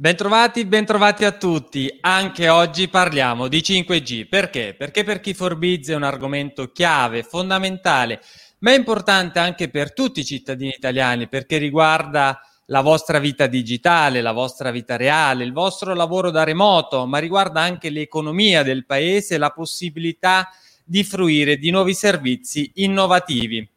Bentrovati, 0.00 0.64
bentrovati 0.64 1.24
a 1.24 1.32
tutti. 1.32 1.92
Anche 2.02 2.48
oggi 2.48 2.86
parliamo 2.86 3.48
di 3.48 3.58
5G. 3.58 4.28
Perché? 4.28 4.76
Perché 4.78 5.02
per 5.02 5.18
chi 5.18 5.34
Biz 5.34 5.88
è 5.88 5.96
un 5.96 6.04
argomento 6.04 6.70
chiave, 6.70 7.24
fondamentale, 7.24 8.20
ma 8.60 8.70
è 8.70 8.76
importante 8.76 9.40
anche 9.40 9.68
per 9.68 9.92
tutti 9.92 10.20
i 10.20 10.24
cittadini 10.24 10.72
italiani 10.72 11.26
perché 11.26 11.58
riguarda 11.58 12.40
la 12.66 12.80
vostra 12.80 13.18
vita 13.18 13.48
digitale, 13.48 14.20
la 14.20 14.30
vostra 14.30 14.70
vita 14.70 14.94
reale, 14.94 15.42
il 15.42 15.52
vostro 15.52 15.92
lavoro 15.94 16.30
da 16.30 16.44
remoto, 16.44 17.04
ma 17.04 17.18
riguarda 17.18 17.60
anche 17.60 17.90
l'economia 17.90 18.62
del 18.62 18.86
paese 18.86 19.34
e 19.34 19.38
la 19.38 19.50
possibilità 19.50 20.48
di 20.84 21.02
fruire 21.02 21.56
di 21.56 21.72
nuovi 21.72 21.92
servizi 21.92 22.70
innovativi. 22.76 23.68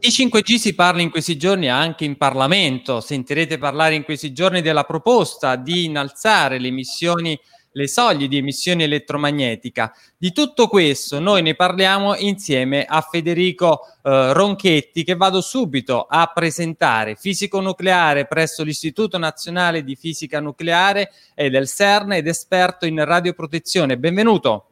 Di 0.00 0.10
5G 0.10 0.54
si 0.54 0.76
parla 0.76 1.02
in 1.02 1.10
questi 1.10 1.36
giorni 1.36 1.68
anche 1.68 2.04
in 2.04 2.16
Parlamento, 2.16 3.00
sentirete 3.00 3.58
parlare 3.58 3.96
in 3.96 4.04
questi 4.04 4.32
giorni 4.32 4.62
della 4.62 4.84
proposta 4.84 5.56
di 5.56 5.86
innalzare 5.86 6.60
le 6.60 6.68
emissioni, 6.68 7.36
le 7.72 7.88
soglie 7.88 8.28
di 8.28 8.36
emissione 8.36 8.84
elettromagnetica. 8.84 9.92
Di 10.16 10.30
tutto 10.30 10.68
questo 10.68 11.18
noi 11.18 11.42
ne 11.42 11.56
parliamo 11.56 12.14
insieme 12.14 12.84
a 12.84 13.00
Federico 13.00 13.80
eh, 14.04 14.32
Ronchetti 14.34 15.02
che 15.02 15.16
vado 15.16 15.40
subito 15.40 16.06
a 16.08 16.30
presentare, 16.32 17.16
fisico 17.16 17.60
nucleare 17.60 18.26
presso 18.26 18.62
l'Istituto 18.62 19.18
Nazionale 19.18 19.82
di 19.82 19.96
Fisica 19.96 20.38
Nucleare 20.38 21.10
e 21.34 21.50
del 21.50 21.66
CERN 21.66 22.12
ed 22.12 22.28
esperto 22.28 22.86
in 22.86 23.04
radioprotezione. 23.04 23.98
Benvenuto. 23.98 24.68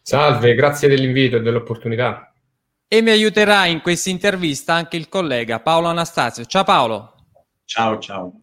Salve, 0.00 0.54
grazie 0.54 0.88
dell'invito 0.88 1.36
e 1.36 1.42
dell'opportunità. 1.42 2.30
E 2.88 3.02
mi 3.02 3.10
aiuterà 3.10 3.66
in 3.66 3.80
questa 3.80 4.10
intervista 4.10 4.74
anche 4.74 4.96
il 4.96 5.08
collega 5.08 5.58
Paolo 5.58 5.88
Anastasio. 5.88 6.44
Ciao 6.44 6.62
Paolo. 6.62 7.14
Ciao, 7.64 7.98
ciao. 7.98 8.40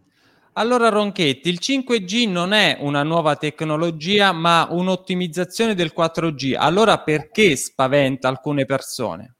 Allora 0.55 0.89
Ronchetti, 0.89 1.47
il 1.47 1.59
5G 1.61 2.30
non 2.30 2.52
è 2.52 2.75
una 2.81 3.03
nuova 3.03 3.38
tecnologia 3.38 4.33
ma 4.33 4.67
un'ottimizzazione 4.69 5.75
del 5.75 5.94
4G. 5.95 6.55
Allora 6.58 7.00
perché 7.00 7.55
spaventa 7.55 8.27
alcune 8.27 8.66
persone? 8.66 9.35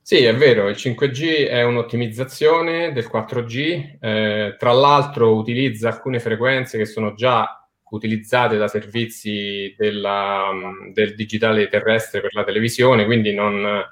Sì, 0.00 0.24
è 0.24 0.34
vero, 0.34 0.70
il 0.70 0.76
5G 0.76 1.46
è 1.48 1.62
un'ottimizzazione 1.62 2.92
del 2.92 3.08
4G, 3.12 3.98
eh, 4.00 4.56
tra 4.58 4.72
l'altro 4.72 5.36
utilizza 5.36 5.88
alcune 5.88 6.18
frequenze 6.18 6.78
che 6.78 6.86
sono 6.86 7.12
già 7.12 7.61
utilizzate 7.92 8.56
da 8.56 8.68
servizi 8.68 9.74
della, 9.76 10.50
del 10.92 11.14
digitale 11.14 11.68
terrestre 11.68 12.20
per 12.20 12.34
la 12.34 12.44
televisione, 12.44 13.04
quindi 13.04 13.32
non 13.34 13.84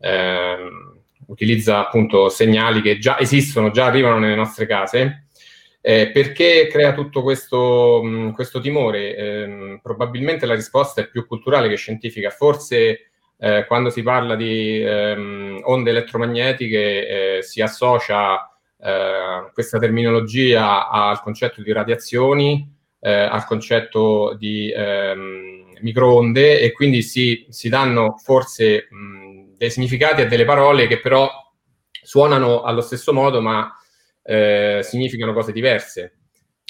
eh, 0.00 0.56
utilizza 1.26 1.78
appunto 1.78 2.28
segnali 2.28 2.82
che 2.82 2.98
già 2.98 3.18
esistono, 3.18 3.70
già 3.70 3.86
arrivano 3.86 4.18
nelle 4.18 4.34
nostre 4.34 4.66
case. 4.66 5.26
Eh, 5.80 6.10
perché 6.10 6.66
crea 6.68 6.92
tutto 6.92 7.22
questo, 7.22 8.02
mh, 8.02 8.32
questo 8.32 8.60
timore? 8.60 9.14
Eh, 9.16 9.80
probabilmente 9.80 10.44
la 10.44 10.54
risposta 10.54 11.00
è 11.00 11.08
più 11.08 11.26
culturale 11.26 11.68
che 11.68 11.76
scientifica. 11.76 12.30
Forse 12.30 13.10
eh, 13.38 13.64
quando 13.68 13.90
si 13.90 14.02
parla 14.02 14.34
di 14.34 14.82
ehm, 14.82 15.60
onde 15.62 15.90
elettromagnetiche 15.90 17.36
eh, 17.36 17.42
si 17.42 17.62
associa 17.62 18.50
eh, 18.80 19.50
questa 19.52 19.78
terminologia 19.78 20.88
al 20.88 21.22
concetto 21.22 21.62
di 21.62 21.70
radiazioni 21.70 22.74
eh, 23.00 23.10
al 23.10 23.44
concetto 23.44 24.34
di 24.38 24.72
ehm, 24.72 25.76
microonde 25.80 26.60
e 26.60 26.72
quindi 26.72 27.02
si, 27.02 27.46
si 27.48 27.68
danno 27.68 28.16
forse 28.22 28.88
mh, 28.90 29.56
dei 29.56 29.70
significati 29.70 30.22
a 30.22 30.26
delle 30.26 30.44
parole 30.44 30.86
che 30.86 31.00
però 31.00 31.30
suonano 32.02 32.62
allo 32.62 32.80
stesso 32.80 33.12
modo 33.12 33.40
ma 33.40 33.72
eh, 34.22 34.80
significano 34.82 35.32
cose 35.32 35.52
diverse. 35.52 36.18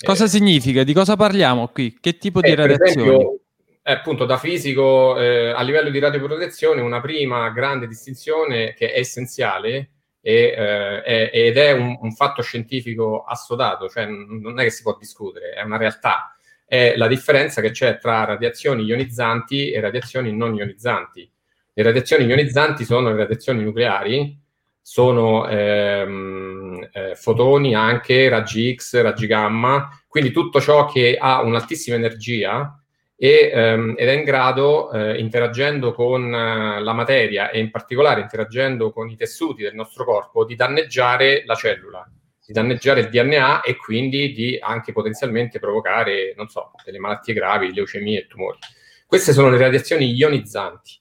Cosa 0.05 0.24
eh, 0.24 0.28
significa? 0.28 0.83
Di 0.83 0.92
cosa 0.92 1.16
parliamo 1.16 1.68
qui? 1.68 1.96
Che 1.98 2.18
tipo 2.18 2.40
di 2.40 2.50
eh, 2.50 2.55
radiazioni? 2.55 3.08
Esempio, 3.08 3.40
appunto 3.83 4.24
da 4.24 4.36
fisico 4.36 5.18
eh, 5.18 5.51
a 5.51 5.62
livello 5.62 5.90
di 5.90 5.98
radioprotezione 5.98 6.80
una 6.80 7.01
prima 7.01 7.51
grande 7.51 7.86
distinzione 7.86 8.74
che 8.74 8.92
è 8.92 8.98
essenziale 8.98 9.90
e, 10.27 10.53
eh, 10.57 11.03
è, 11.03 11.31
ed 11.33 11.57
è 11.57 11.70
un, 11.70 11.97
un, 12.01 12.11
fatto 12.11 12.42
scientifico 12.42 13.23
assodato, 13.23 13.89
cioè 13.89 14.07
non 14.07 14.59
è 14.59 14.64
che 14.64 14.70
si 14.70 14.83
può 14.83 14.97
discutere, 14.98 15.51
è 15.51 15.63
una 15.63 15.77
realtà. 15.77 16.37
È 16.64 16.95
la 16.97 17.07
differenza 17.07 17.61
che 17.61 17.70
c'è 17.70 17.98
tra 17.98 18.25
radiazioni 18.25 18.83
ionizzanti 18.83 19.70
e 19.70 19.79
radiazioni 19.79 20.33
non 20.33 20.57
ionizzanti. 20.57 21.31
Le 21.73 21.83
radiazioni 21.85 22.25
ionizzanti 22.25 22.85
sono 22.85 23.11
le 23.11 23.19
radiazioni 23.19 23.63
nucleari, 23.63 24.37
sono 24.83 25.47
ehm, 25.47 26.89
eh, 26.91 27.14
fotoni 27.14 27.77
anche, 27.77 28.29
raggi 28.29 28.75
X, 28.75 29.01
raggi 29.01 29.29
gamma, 29.29 29.89
quindi 30.08 30.33
tutto 30.33 30.61
ciò 30.61 30.87
che 30.87 31.17
ha 31.20 31.41
un'altissima 31.43 31.95
energia 31.95 32.85
e, 33.18 33.50
ehm, 33.52 33.94
ed 33.96 34.08
è 34.08 34.12
in 34.12 34.24
grado, 34.24 34.92
eh, 34.92 35.18
interagendo 35.18 35.92
con 35.92 36.32
eh, 36.32 36.80
la 36.80 36.92
materia 36.92 37.50
e 37.50 37.58
in 37.58 37.70
particolare 37.70 38.20
interagendo 38.20 38.92
con 38.92 39.08
i 39.08 39.16
tessuti 39.16 39.62
del 39.62 39.74
nostro 39.74 40.04
corpo, 40.04 40.44
di 40.44 40.54
danneggiare 40.54 41.42
la 41.46 41.54
cellula, 41.54 42.06
di 42.46 42.52
danneggiare 42.52 43.00
il 43.00 43.08
DNA 43.08 43.62
e 43.62 43.77
quindi 43.77 44.32
di 44.32 44.58
anche 44.60 44.92
potenzialmente 44.92 45.58
provocare, 45.58 46.34
non 46.36 46.48
so, 46.48 46.72
delle 46.84 46.98
malattie 46.98 47.34
gravi, 47.34 47.72
leucemie 47.72 48.20
e 48.20 48.27
tumori. 48.27 48.58
Queste 49.06 49.33
sono 49.33 49.48
le 49.48 49.58
radiazioni 49.58 50.12
ionizzanti. 50.12 51.00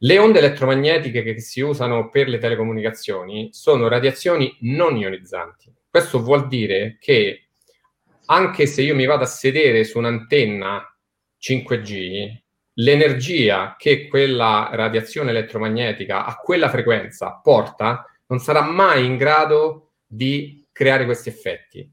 Le 0.00 0.18
onde 0.18 0.40
elettromagnetiche 0.40 1.22
che 1.22 1.40
si 1.40 1.60
usano 1.60 2.10
per 2.10 2.28
le 2.28 2.38
telecomunicazioni 2.38 3.50
sono 3.52 3.88
radiazioni 3.88 4.54
non 4.60 4.96
ionizzanti. 4.96 5.72
Questo 5.88 6.20
vuol 6.20 6.48
dire 6.48 6.98
che 7.00 7.48
anche 8.26 8.66
se 8.66 8.82
io 8.82 8.94
mi 8.94 9.06
vado 9.06 9.22
a 9.22 9.26
sedere 9.26 9.84
su 9.84 9.96
un'antenna 9.98 10.95
5G, 11.46 12.36
l'energia 12.78 13.76
che 13.78 14.08
quella 14.08 14.70
radiazione 14.72 15.30
elettromagnetica 15.30 16.24
a 16.24 16.34
quella 16.36 16.68
frequenza 16.68 17.40
porta 17.40 18.04
non 18.26 18.40
sarà 18.40 18.62
mai 18.62 19.04
in 19.04 19.16
grado 19.16 19.92
di 20.04 20.66
creare 20.72 21.04
questi 21.04 21.28
effetti. 21.28 21.88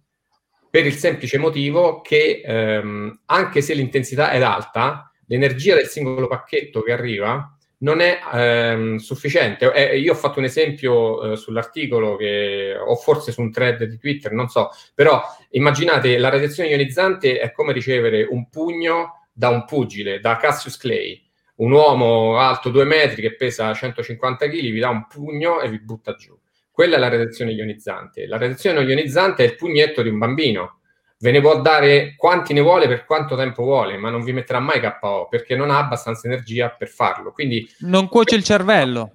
Per 0.69 0.85
il 0.87 0.95
semplice 0.95 1.37
motivo 1.37 2.01
che 2.01 2.41
ehm, 2.43 3.21
anche 3.25 3.61
se 3.61 3.75
l'intensità 3.75 4.31
è 4.31 4.41
alta, 4.41 5.11
l'energia 5.27 5.75
del 5.75 5.85
singolo 5.85 6.27
pacchetto 6.27 6.81
che 6.81 6.91
arriva 6.91 7.55
non 7.83 7.99
è 7.99 8.19
ehm, 8.33 8.95
sufficiente. 8.95 9.71
Eh, 9.71 9.99
io 9.99 10.13
ho 10.13 10.15
fatto 10.15 10.39
un 10.39 10.45
esempio 10.45 11.33
eh, 11.33 11.35
sull'articolo 11.37 12.15
che, 12.15 12.75
o 12.75 12.95
forse 12.95 13.31
su 13.31 13.41
un 13.41 13.51
thread 13.51 13.83
di 13.83 13.97
Twitter, 13.99 14.31
non 14.31 14.47
so, 14.47 14.69
però 14.95 15.21
immaginate 15.51 16.17
la 16.17 16.29
radiazione 16.29 16.69
ionizzante 16.69 17.39
è 17.39 17.51
come 17.51 17.71
ricevere 17.71 18.25
un 18.27 18.49
pugno 18.49 19.22
da 19.33 19.49
un 19.49 19.65
pugile, 19.65 20.19
da 20.19 20.37
Cassius 20.37 20.77
Clay, 20.77 21.21
un 21.55 21.71
uomo 21.71 22.37
alto 22.37 22.69
due 22.69 22.85
metri 22.85 23.21
che 23.21 23.35
pesa 23.35 23.73
150 23.73 24.47
kg, 24.47 24.51
vi 24.51 24.79
dà 24.79 24.89
un 24.89 25.07
pugno 25.07 25.61
e 25.61 25.69
vi 25.69 25.79
butta 25.79 26.13
giù. 26.13 26.37
Quella 26.71 26.95
è 26.95 26.99
la 26.99 27.09
radiazione 27.09 27.51
ionizzante. 27.51 28.25
La 28.25 28.37
radiazione 28.37 28.81
ionizzante 28.81 29.43
è 29.43 29.47
il 29.47 29.55
pugnetto 29.55 30.01
di 30.01 30.09
un 30.09 30.17
bambino. 30.17 30.79
Ve 31.19 31.31
ne 31.31 31.39
può 31.39 31.61
dare 31.61 32.15
quanti 32.17 32.51
ne 32.53 32.61
vuole 32.61 32.87
per 32.87 33.05
quanto 33.05 33.35
tempo 33.35 33.63
vuole, 33.63 33.95
ma 33.97 34.09
non 34.09 34.23
vi 34.23 34.33
metterà 34.33 34.59
mai 34.59 34.81
KO 34.81 35.27
perché 35.29 35.55
non 35.55 35.69
ha 35.69 35.77
abbastanza 35.77 36.27
energia 36.27 36.69
per 36.69 36.89
farlo. 36.89 37.31
Quindi 37.31 37.69
non 37.81 38.09
cuoce 38.09 38.35
il 38.35 38.43
cervello. 38.43 39.11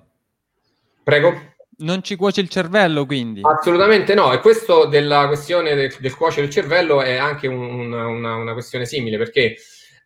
Prego. 1.03 1.57
Non 1.81 2.03
ci 2.03 2.17
cuoce 2.17 2.41
il 2.41 2.49
cervello, 2.49 3.07
quindi? 3.07 3.41
Assolutamente 3.43 4.15
no. 4.15 4.33
E 4.33 4.41
questo 4.41 4.87
della 4.87 5.27
questione 5.27 5.75
del, 5.75 5.95
del 5.99 6.15
cuocere 6.15 6.47
il 6.47 6.53
cervello 6.53 7.03
è 7.03 7.17
anche 7.17 7.47
un, 7.47 7.93
una, 7.93 8.35
una 8.37 8.53
questione 8.53 8.85
simile 8.85 9.17
perché 9.17 9.57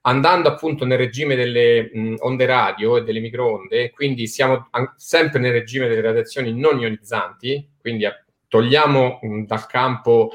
andando 0.03 0.49
appunto 0.49 0.85
nel 0.85 0.99
regime 0.99 1.35
delle 1.37 1.91
mh, 1.93 2.15
onde 2.21 2.47
radio 2.47 2.97
e 2.97 3.03
delle 3.03 3.21
microonde, 3.21 3.91
quindi 3.91 4.27
siamo 4.27 4.69
an- 4.71 4.93
sempre 4.97 5.39
nel 5.39 5.53
regime 5.53 5.89
delle 5.89 6.01
radiazioni 6.01 6.53
non 6.53 6.79
ionizzanti, 6.79 7.69
quindi 7.81 8.05
a- 8.05 8.25
togliamo 8.49 9.19
mh, 9.23 9.43
dal 9.47 9.67
campo 9.67 10.33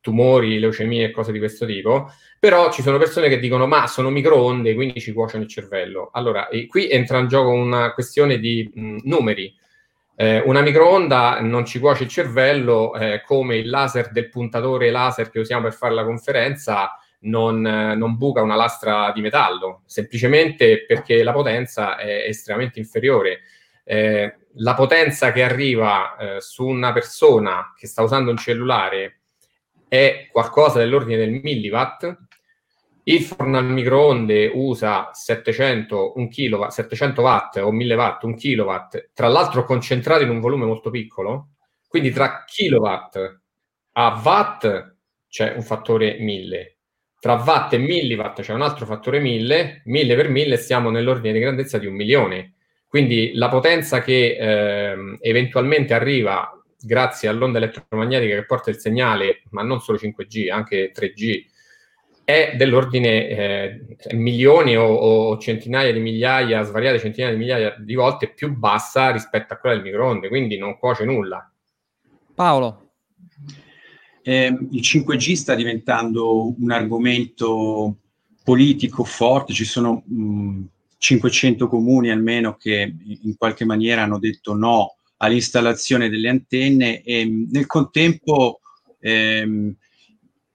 tumori, 0.00 0.58
leucemie 0.58 1.06
e 1.06 1.10
cose 1.10 1.32
di 1.32 1.38
questo 1.38 1.64
tipo, 1.64 2.10
però 2.38 2.70
ci 2.70 2.82
sono 2.82 2.98
persone 2.98 3.28
che 3.28 3.38
dicono 3.38 3.66
ma 3.66 3.86
sono 3.86 4.10
microonde, 4.10 4.74
quindi 4.74 5.00
ci 5.00 5.12
cuociono 5.12 5.44
il 5.44 5.50
cervello. 5.50 6.10
Allora, 6.12 6.48
qui 6.68 6.90
entra 6.90 7.18
in 7.18 7.26
gioco 7.28 7.50
una 7.50 7.92
questione 7.94 8.38
di 8.38 8.70
mh, 8.74 8.96
numeri. 9.04 9.54
Eh, 10.16 10.40
una 10.44 10.60
microonda 10.60 11.40
non 11.40 11.64
ci 11.64 11.80
cuoce 11.80 12.04
il 12.04 12.08
cervello 12.08 12.94
eh, 12.94 13.22
come 13.26 13.56
il 13.56 13.68
laser 13.68 14.12
del 14.12 14.28
puntatore 14.28 14.90
laser 14.90 15.28
che 15.28 15.40
usiamo 15.40 15.62
per 15.62 15.72
fare 15.72 15.92
la 15.94 16.04
conferenza 16.04 16.96
non, 17.24 17.60
non, 17.60 18.16
buca 18.16 18.42
una 18.42 18.56
lastra 18.56 19.12
di 19.12 19.20
metallo, 19.20 19.82
semplicemente 19.86 20.84
perché 20.86 21.22
la 21.22 21.32
potenza 21.32 21.96
è 21.96 22.24
estremamente 22.26 22.78
inferiore. 22.78 23.40
Eh, 23.84 24.36
la 24.58 24.74
potenza 24.74 25.32
che 25.32 25.42
arriva 25.42 26.16
eh, 26.16 26.40
su 26.40 26.66
una 26.66 26.92
persona 26.92 27.72
che 27.76 27.86
sta 27.86 28.02
usando 28.02 28.30
un 28.30 28.36
cellulare 28.36 29.20
è 29.88 30.28
qualcosa 30.30 30.78
dell'ordine 30.78 31.18
del 31.18 31.40
milliwatt. 31.42 32.18
Il 33.06 33.22
forno 33.22 33.58
al 33.58 33.66
microonde 33.66 34.50
usa 34.54 35.10
700, 35.12 36.14
kW, 36.14 36.68
700 36.68 37.20
watt 37.20 37.56
o 37.56 37.70
1000 37.70 37.94
watt, 37.94 38.22
un 38.24 38.34
kilowatt, 38.34 39.10
tra 39.12 39.28
l'altro 39.28 39.64
concentrato 39.64 40.22
in 40.22 40.30
un 40.30 40.40
volume 40.40 40.64
molto 40.64 40.90
piccolo. 40.90 41.50
Quindi 41.86 42.10
tra 42.10 42.44
kilowatt 42.46 43.40
a 43.92 44.20
watt 44.24 44.96
c'è 45.28 45.54
un 45.54 45.62
fattore 45.62 46.16
1000. 46.18 46.73
Tra 47.24 47.42
watt 47.42 47.72
e 47.72 47.78
milliwatt 47.78 48.42
c'è 48.42 48.52
un 48.52 48.60
altro 48.60 48.84
fattore 48.84 49.18
1000, 49.18 49.80
1000 49.86 50.14
per 50.14 50.28
1000 50.28 50.58
stiamo 50.58 50.90
nell'ordine 50.90 51.32
di 51.32 51.38
grandezza 51.38 51.78
di 51.78 51.86
un 51.86 51.94
milione. 51.94 52.52
Quindi 52.86 53.32
la 53.32 53.48
potenza 53.48 54.02
che 54.02 54.36
eh, 54.38 55.16
eventualmente 55.22 55.94
arriva 55.94 56.52
grazie 56.78 57.30
all'onda 57.30 57.56
elettromagnetica 57.56 58.34
che 58.34 58.44
porta 58.44 58.68
il 58.68 58.76
segnale, 58.76 59.40
ma 59.52 59.62
non 59.62 59.80
solo 59.80 59.96
5G, 59.96 60.52
anche 60.52 60.92
3G, 60.94 61.44
è 62.24 62.56
dell'ordine 62.58 63.28
eh, 63.28 63.80
milioni 64.12 64.76
o, 64.76 64.84
o, 64.84 65.38
centinaia 65.38 65.94
di 65.94 66.00
migliaia, 66.00 66.60
svariate 66.60 66.98
centinaia 66.98 67.32
di 67.32 67.38
migliaia 67.38 67.74
di 67.78 67.94
volte 67.94 68.34
più 68.34 68.54
bassa 68.54 69.10
rispetto 69.12 69.54
a 69.54 69.56
quella 69.56 69.76
del 69.76 69.84
microonde, 69.84 70.28
quindi 70.28 70.58
non 70.58 70.76
cuoce 70.76 71.06
nulla. 71.06 71.50
Paolo. 72.34 72.83
Eh, 74.26 74.46
il 74.70 74.80
5G 74.80 75.34
sta 75.34 75.54
diventando 75.54 76.54
un 76.58 76.70
argomento 76.70 77.98
politico 78.42 79.04
forte, 79.04 79.52
ci 79.52 79.66
sono 79.66 80.02
mh, 80.06 80.62
500 80.96 81.68
comuni 81.68 82.10
almeno 82.10 82.56
che 82.56 82.94
in 83.04 83.36
qualche 83.36 83.66
maniera 83.66 84.02
hanno 84.02 84.18
detto 84.18 84.54
no 84.54 84.96
all'installazione 85.18 86.08
delle 86.08 86.30
antenne. 86.30 87.02
E 87.02 87.26
nel 87.50 87.66
contempo 87.66 88.60
ehm, 88.98 89.76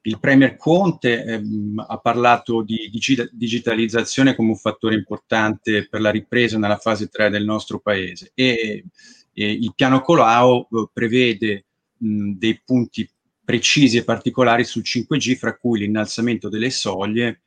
il 0.02 0.20
Premier 0.20 0.56
Conte 0.56 1.24
ehm, 1.24 1.86
ha 1.88 1.98
parlato 2.00 2.64
di 2.64 2.90
dig- 2.92 3.30
digitalizzazione 3.32 4.34
come 4.34 4.50
un 4.50 4.58
fattore 4.58 4.96
importante 4.96 5.88
per 5.88 6.02
la 6.02 6.10
ripresa 6.10 6.58
nella 6.58 6.78
fase 6.78 7.08
3 7.08 7.30
del 7.30 7.46
nostro 7.46 7.78
paese. 7.78 8.32
E, 8.34 8.84
e 9.32 9.52
il 9.52 9.74
piano 9.76 10.02
Colau 10.02 10.68
eh, 10.72 10.90
prevede 10.92 11.66
mh, 11.98 12.32
dei 12.32 12.60
punti 12.66 13.08
precisi 13.50 13.98
e 13.98 14.04
particolari 14.04 14.64
sul 14.64 14.84
5G, 14.86 15.36
fra 15.36 15.58
cui 15.58 15.80
l'innalzamento 15.80 16.50
delle 16.50 16.70
soglie 16.70 17.42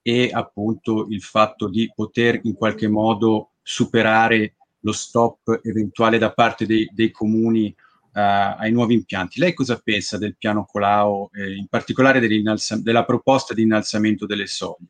e 0.00 0.30
appunto 0.32 1.08
il 1.10 1.20
fatto 1.20 1.68
di 1.68 1.92
poter 1.94 2.40
in 2.44 2.54
qualche 2.54 2.88
modo 2.88 3.50
superare 3.60 4.54
lo 4.80 4.92
stop 4.92 5.60
eventuale 5.62 6.16
da 6.16 6.32
parte 6.32 6.64
dei, 6.64 6.88
dei 6.94 7.10
comuni 7.10 7.66
uh, 7.66 8.56
ai 8.60 8.72
nuovi 8.72 8.94
impianti. 8.94 9.40
Lei 9.40 9.52
cosa 9.52 9.78
pensa 9.84 10.16
del 10.16 10.38
piano 10.38 10.64
Colau, 10.64 11.28
eh, 11.34 11.54
in 11.54 11.66
particolare 11.68 12.18
della 12.18 13.04
proposta 13.04 13.52
di 13.52 13.60
innalzamento 13.60 14.24
delle 14.24 14.46
soglie? 14.46 14.86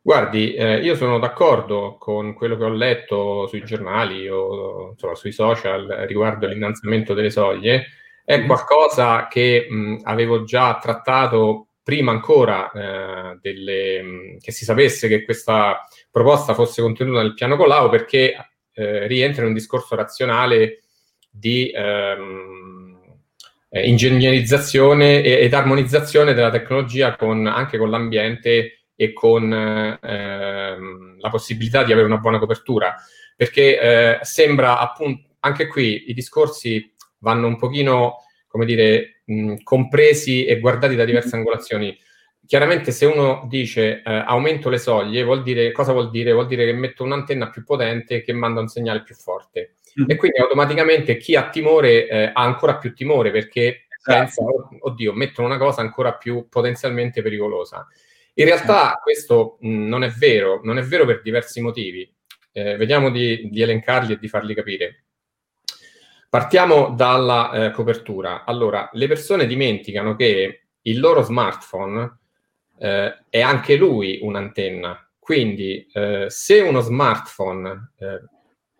Guardi, 0.00 0.54
eh, 0.54 0.80
io 0.80 0.94
sono 0.94 1.18
d'accordo 1.18 1.98
con 1.98 2.32
quello 2.32 2.56
che 2.56 2.64
ho 2.64 2.70
letto 2.70 3.46
sui 3.46 3.62
giornali 3.62 4.26
o 4.26 4.92
insomma, 4.92 5.14
sui 5.14 5.32
social 5.32 5.86
riguardo 6.08 6.46
l'innalzamento 6.46 7.12
delle 7.12 7.30
soglie. 7.30 7.98
È 8.24 8.44
qualcosa 8.44 9.26
che 9.28 9.66
mh, 9.68 10.00
avevo 10.04 10.44
già 10.44 10.78
trattato 10.80 11.68
prima 11.82 12.12
ancora 12.12 12.70
eh, 12.70 13.38
delle, 13.40 14.02
mh, 14.02 14.38
che 14.38 14.52
si 14.52 14.64
sapesse 14.64 15.08
che 15.08 15.24
questa 15.24 15.80
proposta 16.10 16.54
fosse 16.54 16.82
contenuta 16.82 17.22
nel 17.22 17.34
piano 17.34 17.56
Colau 17.56 17.88
perché 17.88 18.34
eh, 18.72 19.06
rientra 19.06 19.42
in 19.42 19.48
un 19.48 19.54
discorso 19.54 19.96
razionale 19.96 20.82
di 21.30 21.70
ehm, 21.74 22.98
eh, 23.70 23.88
ingegnerizzazione 23.88 25.22
ed 25.22 25.54
armonizzazione 25.54 26.34
della 26.34 26.50
tecnologia 26.50 27.16
con, 27.16 27.46
anche 27.46 27.78
con 27.78 27.90
l'ambiente 27.90 28.84
e 28.96 29.12
con 29.12 29.52
ehm, 29.52 31.16
la 31.18 31.28
possibilità 31.30 31.84
di 31.84 31.92
avere 31.92 32.06
una 32.06 32.18
buona 32.18 32.38
copertura. 32.38 32.96
Perché 33.36 33.80
eh, 33.80 34.18
sembra 34.22 34.78
appunto, 34.78 35.36
anche 35.40 35.68
qui 35.68 36.10
i 36.10 36.14
discorsi 36.14 36.92
vanno 37.20 37.46
un 37.46 37.56
pochino, 37.56 38.16
come 38.46 38.64
dire, 38.64 39.22
mh, 39.24 39.62
compresi 39.62 40.44
e 40.44 40.58
guardati 40.58 40.96
da 40.96 41.04
diverse 41.04 41.36
angolazioni. 41.36 41.96
Chiaramente 42.46 42.90
se 42.90 43.06
uno 43.06 43.46
dice 43.48 44.02
eh, 44.02 44.24
aumento 44.26 44.68
le 44.70 44.78
soglie, 44.78 45.22
vuol 45.22 45.42
dire, 45.42 45.70
cosa 45.72 45.92
vuol 45.92 46.10
dire? 46.10 46.32
Vuol 46.32 46.48
dire 46.48 46.64
che 46.64 46.72
metto 46.72 47.04
un'antenna 47.04 47.48
più 47.48 47.62
potente 47.62 48.22
che 48.22 48.32
manda 48.32 48.60
un 48.60 48.68
segnale 48.68 49.02
più 49.02 49.14
forte. 49.14 49.76
Mm. 50.00 50.04
E 50.08 50.16
quindi 50.16 50.40
automaticamente 50.40 51.16
chi 51.16 51.36
ha 51.36 51.48
timore 51.48 52.08
eh, 52.08 52.24
ha 52.24 52.42
ancora 52.42 52.76
più 52.76 52.92
timore 52.92 53.30
perché 53.30 53.86
esatto. 53.88 54.18
pensa, 54.18 54.42
oddio, 54.80 55.12
mettono 55.12 55.46
una 55.46 55.58
cosa 55.58 55.80
ancora 55.80 56.14
più 56.14 56.48
potenzialmente 56.48 57.22
pericolosa. 57.22 57.86
In 58.34 58.44
realtà 58.44 58.94
eh. 58.94 59.00
questo 59.02 59.58
mh, 59.60 59.86
non 59.86 60.02
è 60.02 60.08
vero, 60.10 60.60
non 60.62 60.78
è 60.78 60.82
vero 60.82 61.04
per 61.04 61.22
diversi 61.22 61.60
motivi. 61.60 62.12
Eh, 62.52 62.76
vediamo 62.76 63.10
di, 63.10 63.48
di, 63.50 63.62
elencarli 63.62 64.14
e 64.14 64.18
di 64.18 64.28
farli 64.28 64.54
capire. 64.54 65.04
Partiamo 66.30 66.94
dalla 66.96 67.50
eh, 67.50 67.70
copertura. 67.72 68.44
Allora, 68.44 68.88
le 68.92 69.08
persone 69.08 69.46
dimenticano 69.46 70.14
che 70.14 70.60
il 70.80 71.00
loro 71.00 71.22
smartphone 71.22 72.18
eh, 72.78 73.24
è 73.28 73.40
anche 73.40 73.74
lui 73.74 74.20
un'antenna. 74.22 75.10
Quindi, 75.18 75.84
eh, 75.92 76.26
se 76.28 76.60
uno 76.60 76.78
smartphone 76.78 77.92
eh, 77.98 78.22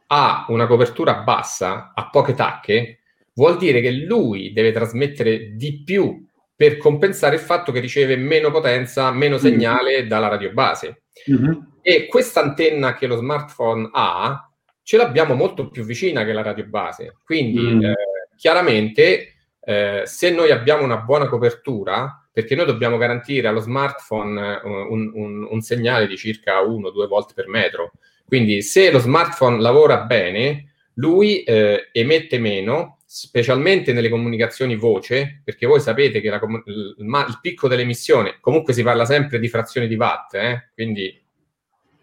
ha 0.06 0.44
una 0.48 0.68
copertura 0.68 1.14
bassa, 1.22 1.90
a 1.92 2.08
poche 2.08 2.34
tacche, 2.34 3.00
vuol 3.34 3.56
dire 3.56 3.80
che 3.80 3.90
lui 3.90 4.52
deve 4.52 4.70
trasmettere 4.70 5.56
di 5.56 5.82
più 5.82 6.24
per 6.54 6.76
compensare 6.76 7.34
il 7.34 7.40
fatto 7.40 7.72
che 7.72 7.80
riceve 7.80 8.14
meno 8.16 8.52
potenza, 8.52 9.10
meno 9.10 9.36
mm. 9.36 9.40
segnale 9.40 10.06
dalla 10.06 10.28
radiobase. 10.28 11.02
Mm-hmm. 11.28 11.52
E 11.82 12.06
questa 12.06 12.42
antenna 12.42 12.94
che 12.94 13.08
lo 13.08 13.16
smartphone 13.16 13.88
ha, 13.92 14.49
ce 14.90 14.96
l'abbiamo 14.96 15.34
molto 15.34 15.68
più 15.68 15.84
vicina 15.84 16.24
che 16.24 16.32
la 16.32 16.42
radiobase. 16.42 17.18
Quindi, 17.24 17.60
mm. 17.60 17.84
eh, 17.84 17.94
chiaramente, 18.34 19.34
eh, 19.60 20.02
se 20.04 20.30
noi 20.32 20.50
abbiamo 20.50 20.82
una 20.82 20.96
buona 20.96 21.28
copertura, 21.28 22.28
perché 22.32 22.56
noi 22.56 22.66
dobbiamo 22.66 22.96
garantire 22.96 23.46
allo 23.46 23.60
smartphone 23.60 24.60
uh, 24.60 24.92
un, 24.92 25.12
un, 25.14 25.46
un, 25.48 25.60
segnale 25.60 26.08
di 26.08 26.16
circa 26.16 26.60
1-2 26.62 27.06
volt 27.06 27.34
per 27.34 27.46
metro, 27.46 27.92
quindi 28.26 28.62
se 28.62 28.90
lo 28.90 28.98
smartphone 28.98 29.60
lavora 29.60 29.98
bene, 29.98 30.72
lui 30.94 31.44
eh, 31.44 31.90
emette 31.92 32.40
meno, 32.40 32.98
specialmente 33.06 33.92
nelle 33.92 34.08
comunicazioni 34.08 34.74
voce, 34.74 35.40
perché 35.44 35.66
voi 35.66 35.78
sapete 35.78 36.20
che 36.20 36.30
la, 36.30 36.40
il, 36.64 36.96
il, 36.98 37.38
picco 37.40 37.68
dell'emissione, 37.68 38.38
comunque 38.40 38.72
si 38.72 38.82
parla 38.82 39.04
sempre 39.04 39.38
di 39.38 39.46
frazioni 39.46 39.86
di 39.86 39.94
watt, 39.94 40.34
eh, 40.34 40.70
quindi 40.74 41.16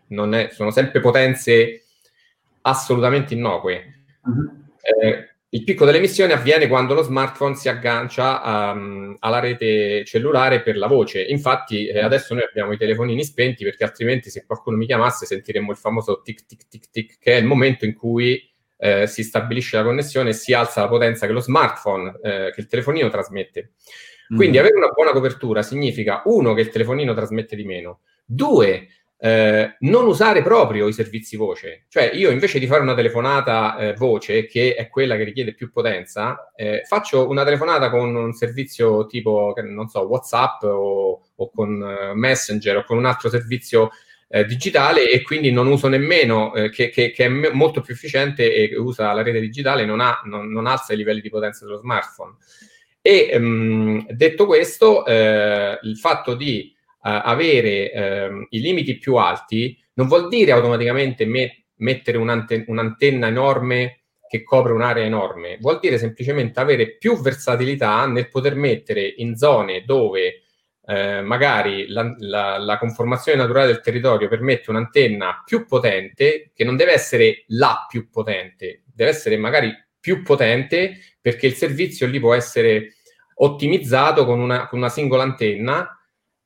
è, 0.08 0.50
sono 0.54 0.72
sempre 0.72 1.02
potenze 1.02 1.82
assolutamente 2.68 3.34
innocue. 3.34 4.06
Uh-huh. 4.24 4.66
Eh, 4.82 5.30
il 5.50 5.64
picco 5.64 5.86
delle 5.86 5.98
emissioni 5.98 6.34
avviene 6.34 6.68
quando 6.68 6.94
lo 6.94 7.02
smartphone 7.02 7.56
si 7.56 7.70
aggancia 7.70 8.72
um, 8.74 9.16
alla 9.20 9.40
rete 9.40 10.04
cellulare 10.04 10.62
per 10.62 10.76
la 10.76 10.88
voce. 10.88 11.24
Infatti, 11.24 11.88
eh, 11.88 12.00
adesso 12.00 12.34
noi 12.34 12.44
abbiamo 12.44 12.74
i 12.74 12.78
telefonini 12.78 13.24
spenti 13.24 13.64
perché 13.64 13.86
altrimenti, 13.86 14.30
se 14.30 14.46
qualcuno 14.46 14.76
mi 14.76 14.86
chiamasse, 14.86 15.26
sentiremmo 15.26 15.72
il 15.72 15.78
famoso 15.78 16.22
tic 16.22 16.46
tic 16.46 16.68
tic 16.68 16.90
tic, 16.92 17.18
che 17.18 17.34
è 17.34 17.38
il 17.38 17.46
momento 17.46 17.86
in 17.86 17.96
cui 17.96 18.40
eh, 18.78 19.08
si 19.08 19.24
stabilisce 19.24 19.78
la 19.78 19.84
connessione 19.84 20.30
e 20.30 20.34
si 20.34 20.54
alza 20.54 20.82
la 20.82 20.90
potenza 20.90 21.26
che 21.26 21.34
lo 21.34 21.40
smartphone, 21.40 22.20
eh, 22.22 22.52
che 22.54 22.60
il 22.60 22.68
telefonino 22.68 23.10
trasmette. 23.10 23.72
Quindi, 24.28 24.58
mm. 24.58 24.60
avere 24.60 24.76
una 24.76 24.90
buona 24.90 25.12
copertura 25.12 25.62
significa 25.62 26.24
uno 26.26 26.54
che 26.54 26.62
il 26.62 26.70
telefonino 26.70 27.14
trasmette 27.14 27.56
di 27.56 27.64
meno, 27.64 28.02
due 28.26 28.90
eh, 29.20 29.78
non 29.80 30.06
usare 30.06 30.44
proprio 30.44 30.88
i 30.88 30.94
servizi 30.94 31.36
voce. 31.36 31.86
Cioè, 31.90 32.12
io 32.14 32.30
invece 32.30 32.60
di 32.60 32.68
fare 32.68 32.82
una 32.82 32.94
telefonata 32.94 33.78
eh, 33.78 33.94
voce, 33.94 34.46
che 34.46 34.76
è 34.76 34.90
quella 34.90 35.16
che 35.16 35.24
richiede 35.24 35.54
più 35.54 35.72
potenza, 35.72 36.52
eh, 36.56 36.84
faccio 36.86 37.28
una 37.28 37.44
telefonata 37.44 37.90
con 37.90 38.16
un 38.16 38.34
servizio 38.34 39.08
tipo, 39.08 39.54
non 39.64 39.88
so, 39.88 40.02
WhatsApp 40.02 40.64
o, 40.64 41.30
o 41.36 41.52
con 41.52 41.82
eh, 41.82 42.14
Messenger 42.14 42.78
o 42.78 42.84
con 42.84 42.98
un 42.98 43.06
altro 43.06 43.30
servizio 43.30 43.90
eh, 44.30 44.46
digitale 44.46 45.10
e 45.10 45.24
quindi 45.24 45.52
non 45.52 45.68
uso 45.68 45.88
nemmeno, 45.88 46.54
eh, 46.54 46.70
che, 46.70 46.90
che, 46.90 47.12
che, 47.12 47.26
è 47.26 47.30
m- 47.30 47.52
molto 47.54 47.82
più 47.82 47.94
efficiente 47.94 48.54
e 48.54 48.78
usa 48.78 49.14
la 49.14 49.24
rete 49.24 49.40
digitale, 49.40 49.86
non, 49.86 50.00
ha, 50.00 50.22
non, 50.26 50.52
non 50.52 50.68
alza 50.68 50.94
i 50.94 50.98
livelli 50.98 51.22
di 51.22 51.30
potenza 51.30 51.66
dello 51.66 51.78
smartphone. 51.78 52.36
E 53.02 53.32
um, 53.38 54.06
detto 54.10 54.46
questo, 54.46 55.06
il 55.08 55.98
fatto 55.98 56.36
di 56.36 56.76
avere 57.00 57.92
ehm, 57.92 58.48
i 58.50 58.60
limiti 58.60 58.98
più 58.98 59.16
alti 59.16 59.78
non 59.94 60.08
vuol 60.08 60.28
dire 60.28 60.52
automaticamente 60.52 61.26
me- 61.26 61.66
mettere 61.78 62.18
un'anten- 62.18 62.66
un'antenna 62.68 63.28
enorme 63.28 64.02
che 64.28 64.44
copre 64.44 64.74
un'area 64.74 65.06
enorme, 65.06 65.58
vuol 65.60 65.80
dire 65.80 65.98
semplicemente 65.98 66.60
avere 66.60 66.98
più 66.98 67.20
versatilità 67.22 68.06
nel 68.08 68.28
poter 68.28 68.56
mettere 68.56 69.14
in 69.18 69.38
zone 69.38 69.84
dove 69.86 70.42
eh, 70.86 71.22
magari 71.22 71.88
la, 71.88 72.14
la, 72.20 72.58
la, 72.58 72.78
conformazione 72.78 73.38
naturale 73.38 73.68
del 73.68 73.82
territorio 73.82 74.28
permette 74.28 74.70
un'antenna 74.70 75.44
più 75.46 75.66
potente, 75.66 76.52
che 76.54 76.64
non 76.64 76.76
deve 76.76 76.94
essere 76.94 77.44
la 77.48 77.86
più 77.90 78.10
potente, 78.10 78.84
deve 78.86 79.12
essere 79.12 79.38
magari 79.38 79.74
più 80.00 80.24
potente 80.24 80.98
perché 81.20 81.48
il 81.48 81.54
servizio 81.54 82.08
lì 82.08 82.20
può 82.20 82.34
essere 82.34 82.96
ottimizzato 83.36 84.26
con 84.26 84.40
una, 84.40 84.68
con 84.68 84.80
una 84.80 84.90
singola 84.90 85.24
antenna 85.24 85.97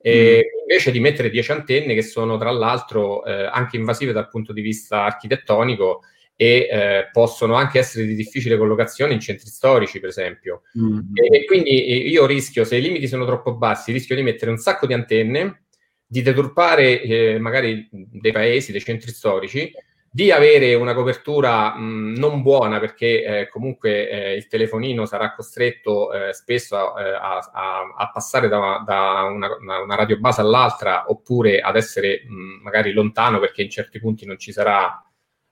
e 0.01 0.45
mm. 0.45 0.59
invece 0.61 0.91
di 0.91 0.99
mettere 0.99 1.29
10 1.29 1.51
antenne 1.51 1.93
che 1.93 2.01
sono 2.01 2.37
tra 2.37 2.51
l'altro 2.51 3.23
eh, 3.23 3.45
anche 3.45 3.77
invasive 3.77 4.11
dal 4.11 4.29
punto 4.29 4.51
di 4.53 4.61
vista 4.61 5.03
architettonico 5.03 6.01
e 6.35 6.67
eh, 6.71 7.09
possono 7.11 7.53
anche 7.53 7.77
essere 7.77 8.07
di 8.07 8.15
difficile 8.15 8.57
collocazione 8.57 9.13
in 9.13 9.19
centri 9.19 9.47
storici, 9.47 9.99
per 9.99 10.09
esempio. 10.09 10.63
Mm-hmm. 10.79 10.99
E, 11.13 11.45
quindi 11.45 12.09
io 12.09 12.25
rischio, 12.25 12.63
se 12.63 12.77
i 12.77 12.81
limiti 12.81 13.07
sono 13.07 13.25
troppo 13.25 13.53
bassi, 13.53 13.91
rischio 13.91 14.15
di 14.15 14.23
mettere 14.23 14.49
un 14.49 14.57
sacco 14.57 14.87
di 14.87 14.93
antenne, 14.93 15.65
di 16.03 16.23
deturpare 16.23 17.01
eh, 17.03 17.37
magari 17.37 17.87
dei 17.91 18.31
paesi, 18.31 18.71
dei 18.71 18.81
centri 18.81 19.11
storici, 19.11 19.71
di 20.13 20.29
avere 20.29 20.73
una 20.73 20.93
copertura 20.93 21.73
mh, 21.73 22.17
non 22.17 22.41
buona 22.41 22.79
perché 22.79 23.23
eh, 23.23 23.47
comunque 23.47 24.09
eh, 24.09 24.35
il 24.35 24.47
telefonino 24.47 25.05
sarà 25.05 25.33
costretto 25.33 26.11
eh, 26.11 26.33
spesso 26.33 26.75
a, 26.75 27.37
a, 27.37 27.93
a, 27.95 28.11
passare 28.11 28.49
da, 28.49 28.83
da 28.85 29.23
una, 29.23 29.47
una, 29.57 29.95
radiobase 29.95 30.41
all'altra 30.41 31.05
oppure 31.07 31.61
ad 31.61 31.77
essere 31.77 32.23
mh, 32.27 32.61
magari 32.61 32.91
lontano 32.91 33.39
perché 33.39 33.61
in 33.61 33.69
certi 33.69 34.01
punti 34.01 34.25
non 34.25 34.37
ci 34.37 34.51
sarà 34.51 35.01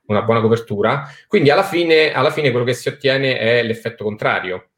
una 0.07 0.23
buona 0.23 0.41
copertura. 0.41 1.07
Quindi 1.27 1.51
alla 1.51 1.63
fine, 1.63 2.11
alla 2.11 2.31
fine 2.31 2.51
quello 2.51 2.65
che 2.65 2.73
si 2.73 2.89
ottiene 2.89 3.37
è 3.37 3.63
l'effetto 3.63 4.03
contrario. 4.03 4.71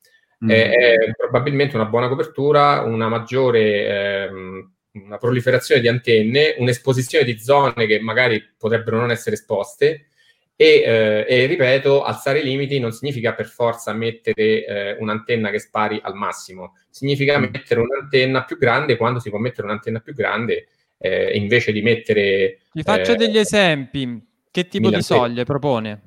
Mm. 0.46 0.50
È, 0.50 0.70
è, 0.70 0.96
probabilmente 1.18 1.76
una 1.76 1.86
buona 1.86 2.08
copertura, 2.08 2.82
una 2.82 3.08
maggiore 3.08 4.28
ehm, 4.28 4.74
una 4.94 5.18
proliferazione 5.18 5.82
di 5.82 5.88
antenne, 5.88 6.56
un'esposizione 6.58 7.24
di 7.24 7.40
zone 7.40 7.86
che 7.86 8.00
magari 8.00 8.44
potrebbero 8.58 8.98
non 8.98 9.12
essere 9.12 9.36
esposte 9.36 10.08
e, 10.56 10.84
eh, 10.86 11.26
e 11.28 11.46
ripeto, 11.46 12.04
alzare 12.04 12.40
i 12.40 12.44
limiti 12.44 12.78
non 12.80 12.92
significa 12.92 13.34
per 13.34 13.48
forza 13.48 13.94
mettere 13.94 14.66
eh, 14.66 14.98
un'antenna 15.00 15.50
che 15.50 15.60
spari 15.60 16.00
al 16.04 16.14
massimo, 16.14 16.76
significa 16.90 17.40
mm. 17.40 17.46
mettere 17.52 17.80
un'antenna 17.80 18.44
più 18.44 18.58
grande 18.58 18.98
quando 18.98 19.20
si 19.20 19.30
può 19.30 19.40
mettere 19.40 19.68
un'antenna 19.68 20.00
più 20.02 20.14
grande 20.14 20.68
eh, 21.00 21.36
invece 21.36 21.72
di 21.72 21.82
mettere... 21.82 22.60
Vi 22.74 22.84
faccio 22.84 23.14
eh, 23.14 23.16
degli 23.16 23.38
esempi. 23.38 24.30
Che 24.52 24.68
tipo 24.68 24.90
di 24.90 25.02
soglie 25.02 25.46
propone? 25.46 26.02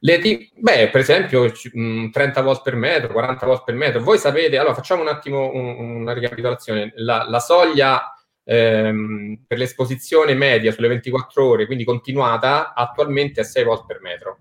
Le 0.00 0.18
t- 0.18 0.50
beh, 0.54 0.90
per 0.90 1.00
esempio, 1.00 1.50
30 1.50 2.40
volt 2.42 2.62
per 2.62 2.76
metro, 2.76 3.12
40 3.12 3.46
volt 3.46 3.64
per 3.64 3.74
metro. 3.74 4.00
Voi 4.00 4.18
sapete, 4.18 4.58
allora 4.58 4.74
facciamo 4.74 5.02
un 5.02 5.08
attimo 5.08 5.50
un, 5.52 5.96
una 6.02 6.12
ricapitolazione. 6.12 6.92
La, 6.96 7.26
la 7.28 7.40
soglia 7.40 8.12
ehm, 8.48 9.44
per 9.46 9.58
l'esposizione 9.58 10.32
media 10.34 10.72
sulle 10.72 10.88
24 10.88 11.44
ore, 11.44 11.66
quindi 11.66 11.84
continuata, 11.84 12.72
attualmente 12.72 13.42
è 13.42 13.44
6 13.44 13.64
volt 13.64 13.84
per 13.84 14.00
metro. 14.00 14.38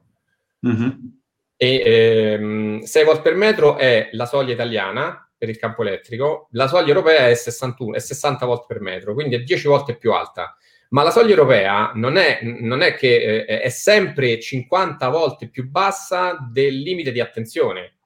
Mm-hmm. 0.65 0.89
E 1.57 1.81
ehm, 1.85 2.79
6 2.81 3.03
volt 3.03 3.21
per 3.21 3.35
metro 3.35 3.77
è 3.77 4.09
la 4.13 4.25
soglia 4.25 4.53
italiana 4.53 5.29
per 5.37 5.49
il 5.49 5.57
campo 5.57 5.81
elettrico, 5.81 6.47
la 6.51 6.67
soglia 6.67 6.87
europea 6.87 7.27
è, 7.27 7.35
61, 7.35 7.95
è 7.95 7.99
60 7.99 8.45
volt 8.45 8.65
per 8.65 8.79
metro, 8.79 9.13
quindi 9.13 9.35
è 9.35 9.39
10 9.39 9.67
volte 9.67 9.97
più 9.97 10.13
alta. 10.13 10.55
Ma 10.89 11.03
la 11.03 11.11
soglia 11.11 11.31
europea 11.31 11.91
non 11.95 12.15
è, 12.15 12.39
non 12.41 12.81
è 12.81 12.95
che 12.95 13.45
eh, 13.45 13.59
è 13.59 13.69
sempre 13.69 14.39
50 14.39 15.09
volte 15.09 15.49
più 15.49 15.69
bassa 15.69 16.37
del 16.49 16.79
limite 16.79 17.11
di 17.11 17.19
attenzione. 17.19 17.97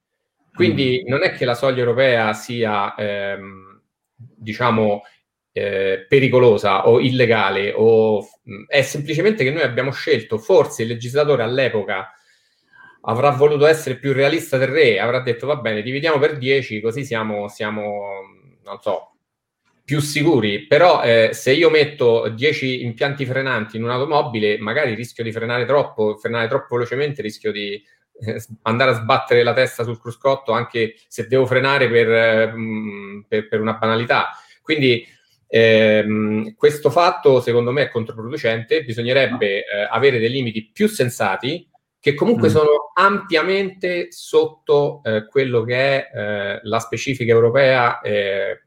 Quindi 0.52 1.04
mm. 1.06 1.08
non 1.08 1.22
è 1.22 1.32
che 1.32 1.46
la 1.46 1.54
soglia 1.54 1.80
europea 1.80 2.34
sia, 2.34 2.96
ehm, 2.96 3.82
diciamo, 4.16 5.04
eh, 5.52 6.06
pericolosa 6.08 6.88
o 6.88 7.00
illegale, 7.00 7.74
o, 7.76 8.22
mm, 8.22 8.64
è 8.68 8.82
semplicemente 8.82 9.44
che 9.44 9.52
noi 9.52 9.64
abbiamo 9.64 9.92
scelto, 9.92 10.38
forse 10.38 10.84
il 10.84 10.90
legislatore 10.90 11.44
all'epoca 11.44 12.14
avrà 13.04 13.32
voluto 13.32 13.66
essere 13.66 13.98
più 13.98 14.14
realista 14.14 14.58
del 14.58 14.68
re, 14.68 15.00
avrà 15.00 15.22
detto 15.22 15.48
va 15.48 15.56
bene, 15.56 15.82
dividiamo 15.82 16.20
per 16.20 16.38
10, 16.38 16.82
così 16.82 17.04
siamo, 17.04 17.48
siamo 17.48 17.94
non 18.64 18.80
so, 18.82 19.12
più 19.84 20.00
sicuri. 20.00 20.68
Però 20.68 21.04
eh, 21.04 21.30
se 21.34 21.52
io 21.52 21.70
metto 21.70 22.30
10 22.30 22.84
impianti 22.84 23.26
frenanti 23.26 23.78
in 23.78 23.84
un'automobile, 23.84 24.58
magari 24.60 24.94
rischio 24.94 25.24
di 25.24 25.32
frenare 25.32 25.66
troppo, 25.66 26.16
frenare 26.18 26.48
troppo 26.48 26.76
velocemente, 26.76 27.22
rischio 27.22 27.52
di 27.52 27.82
eh, 28.22 28.44
andare 28.64 28.92
a 28.92 28.96
sbattere 28.96 29.44
la 29.44 29.54
testa 29.54 29.84
sul 29.84 30.00
cruscotto 30.00 30.52
anche 30.52 30.96
se 31.08 31.28
devo 31.28 31.46
frenare 31.46 31.90
per, 31.90 32.10
eh, 32.10 32.54
per, 33.28 33.48
per 33.48 33.60
una 33.60 33.74
banalità. 33.74 34.30
Quindi 34.62 35.06
Ehm, 35.54 36.56
questo 36.56 36.90
fatto 36.90 37.42
secondo 37.42 37.72
me 37.72 37.84
è 37.84 37.90
controproducente, 37.90 38.86
bisognerebbe 38.86 39.66
eh, 39.66 39.88
avere 39.90 40.18
dei 40.18 40.30
limiti 40.30 40.70
più 40.72 40.88
sensati 40.88 41.70
che 42.00 42.14
comunque 42.14 42.48
mm. 42.48 42.52
sono 42.52 42.92
ampiamente 42.94 44.08
sotto 44.12 45.02
eh, 45.04 45.28
quello 45.28 45.64
che 45.64 45.76
è 45.76 46.10
eh, 46.14 46.60
la 46.64 46.80
specifica 46.80 47.34
europea 47.34 48.00
eh, 48.00 48.62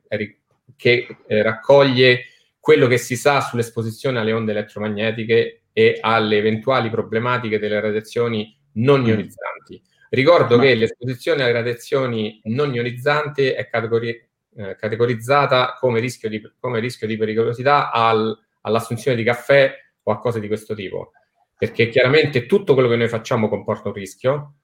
che 0.77 1.17
eh, 1.27 1.43
raccoglie 1.43 2.27
quello 2.61 2.87
che 2.87 2.99
si 2.99 3.17
sa 3.17 3.41
sull'esposizione 3.41 4.19
alle 4.19 4.33
onde 4.33 4.53
elettromagnetiche 4.53 5.63
e 5.73 5.97
alle 6.03 6.37
eventuali 6.37 6.91
problematiche 6.91 7.59
delle 7.59 7.81
radiazioni 7.81 8.55
non 8.75 9.01
mm. 9.01 9.07
ionizzanti. 9.07 9.83
Ricordo 10.11 10.59
Ma... 10.59 10.65
che 10.65 10.75
l'esposizione 10.75 11.45
alle 11.45 11.53
radiazioni 11.53 12.41
non 12.45 12.75
ionizzanti 12.75 13.47
è 13.47 13.69
categoria 13.69 14.15
eh, 14.57 14.77
categorizzata 14.77 15.77
come 15.79 16.01
rischio 16.01 16.29
di, 16.29 16.41
come 16.61 16.81
rischio 16.81 17.07
di 17.07 17.17
pericolosità 17.17 17.91
al, 17.91 18.37
all'assunzione 18.63 19.17
di 19.17 19.25
caffè 19.25 19.75
o 20.03 20.13
a 20.13 20.19
cose 20.19 20.41
di 20.41 20.47
questo 20.47 20.75
tipo. 20.75 21.13
Perché 21.57 21.89
chiaramente 21.89 22.47
tutto 22.47 22.75
quello 22.75 22.89
che 22.89 22.97
noi 22.97 23.09
facciamo 23.09 23.49
comporta 23.49 23.89
un 23.89 23.95
rischio, 23.95 24.55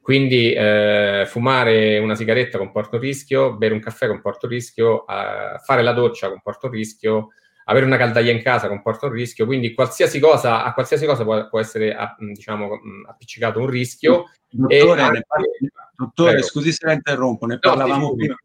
quindi 0.00 0.52
eh, 0.52 1.24
fumare 1.26 1.98
una 1.98 2.14
sigaretta 2.14 2.58
comporta 2.58 2.96
un 2.96 3.02
rischio, 3.02 3.56
bere 3.56 3.74
un 3.74 3.80
caffè 3.80 4.06
comporta 4.06 4.46
un 4.46 4.52
rischio, 4.52 5.06
eh, 5.06 5.58
fare 5.64 5.82
la 5.82 5.92
doccia 5.92 6.28
comporta 6.28 6.66
un 6.66 6.72
rischio, 6.72 7.30
avere 7.64 7.86
una 7.86 7.96
caldaia 7.96 8.30
in 8.30 8.42
casa 8.42 8.68
comporta 8.68 9.06
un 9.06 9.12
rischio, 9.12 9.46
quindi 9.46 9.74
qualsiasi 9.74 10.20
cosa, 10.20 10.62
a 10.62 10.72
qualsiasi 10.74 11.06
cosa 11.06 11.24
può, 11.24 11.48
può 11.48 11.58
essere 11.58 11.96
diciamo, 12.18 12.78
appiccicato 13.08 13.58
un 13.58 13.66
rischio. 13.66 14.30
Dottore, 14.48 15.00
anche... 15.00 15.26
dottore 15.96 16.42
scusi 16.42 16.70
se 16.70 16.86
la 16.86 16.92
interrompo, 16.92 17.46
ne 17.46 17.58
parlavamo 17.58 18.06
no, 18.06 18.14
prima 18.14 18.36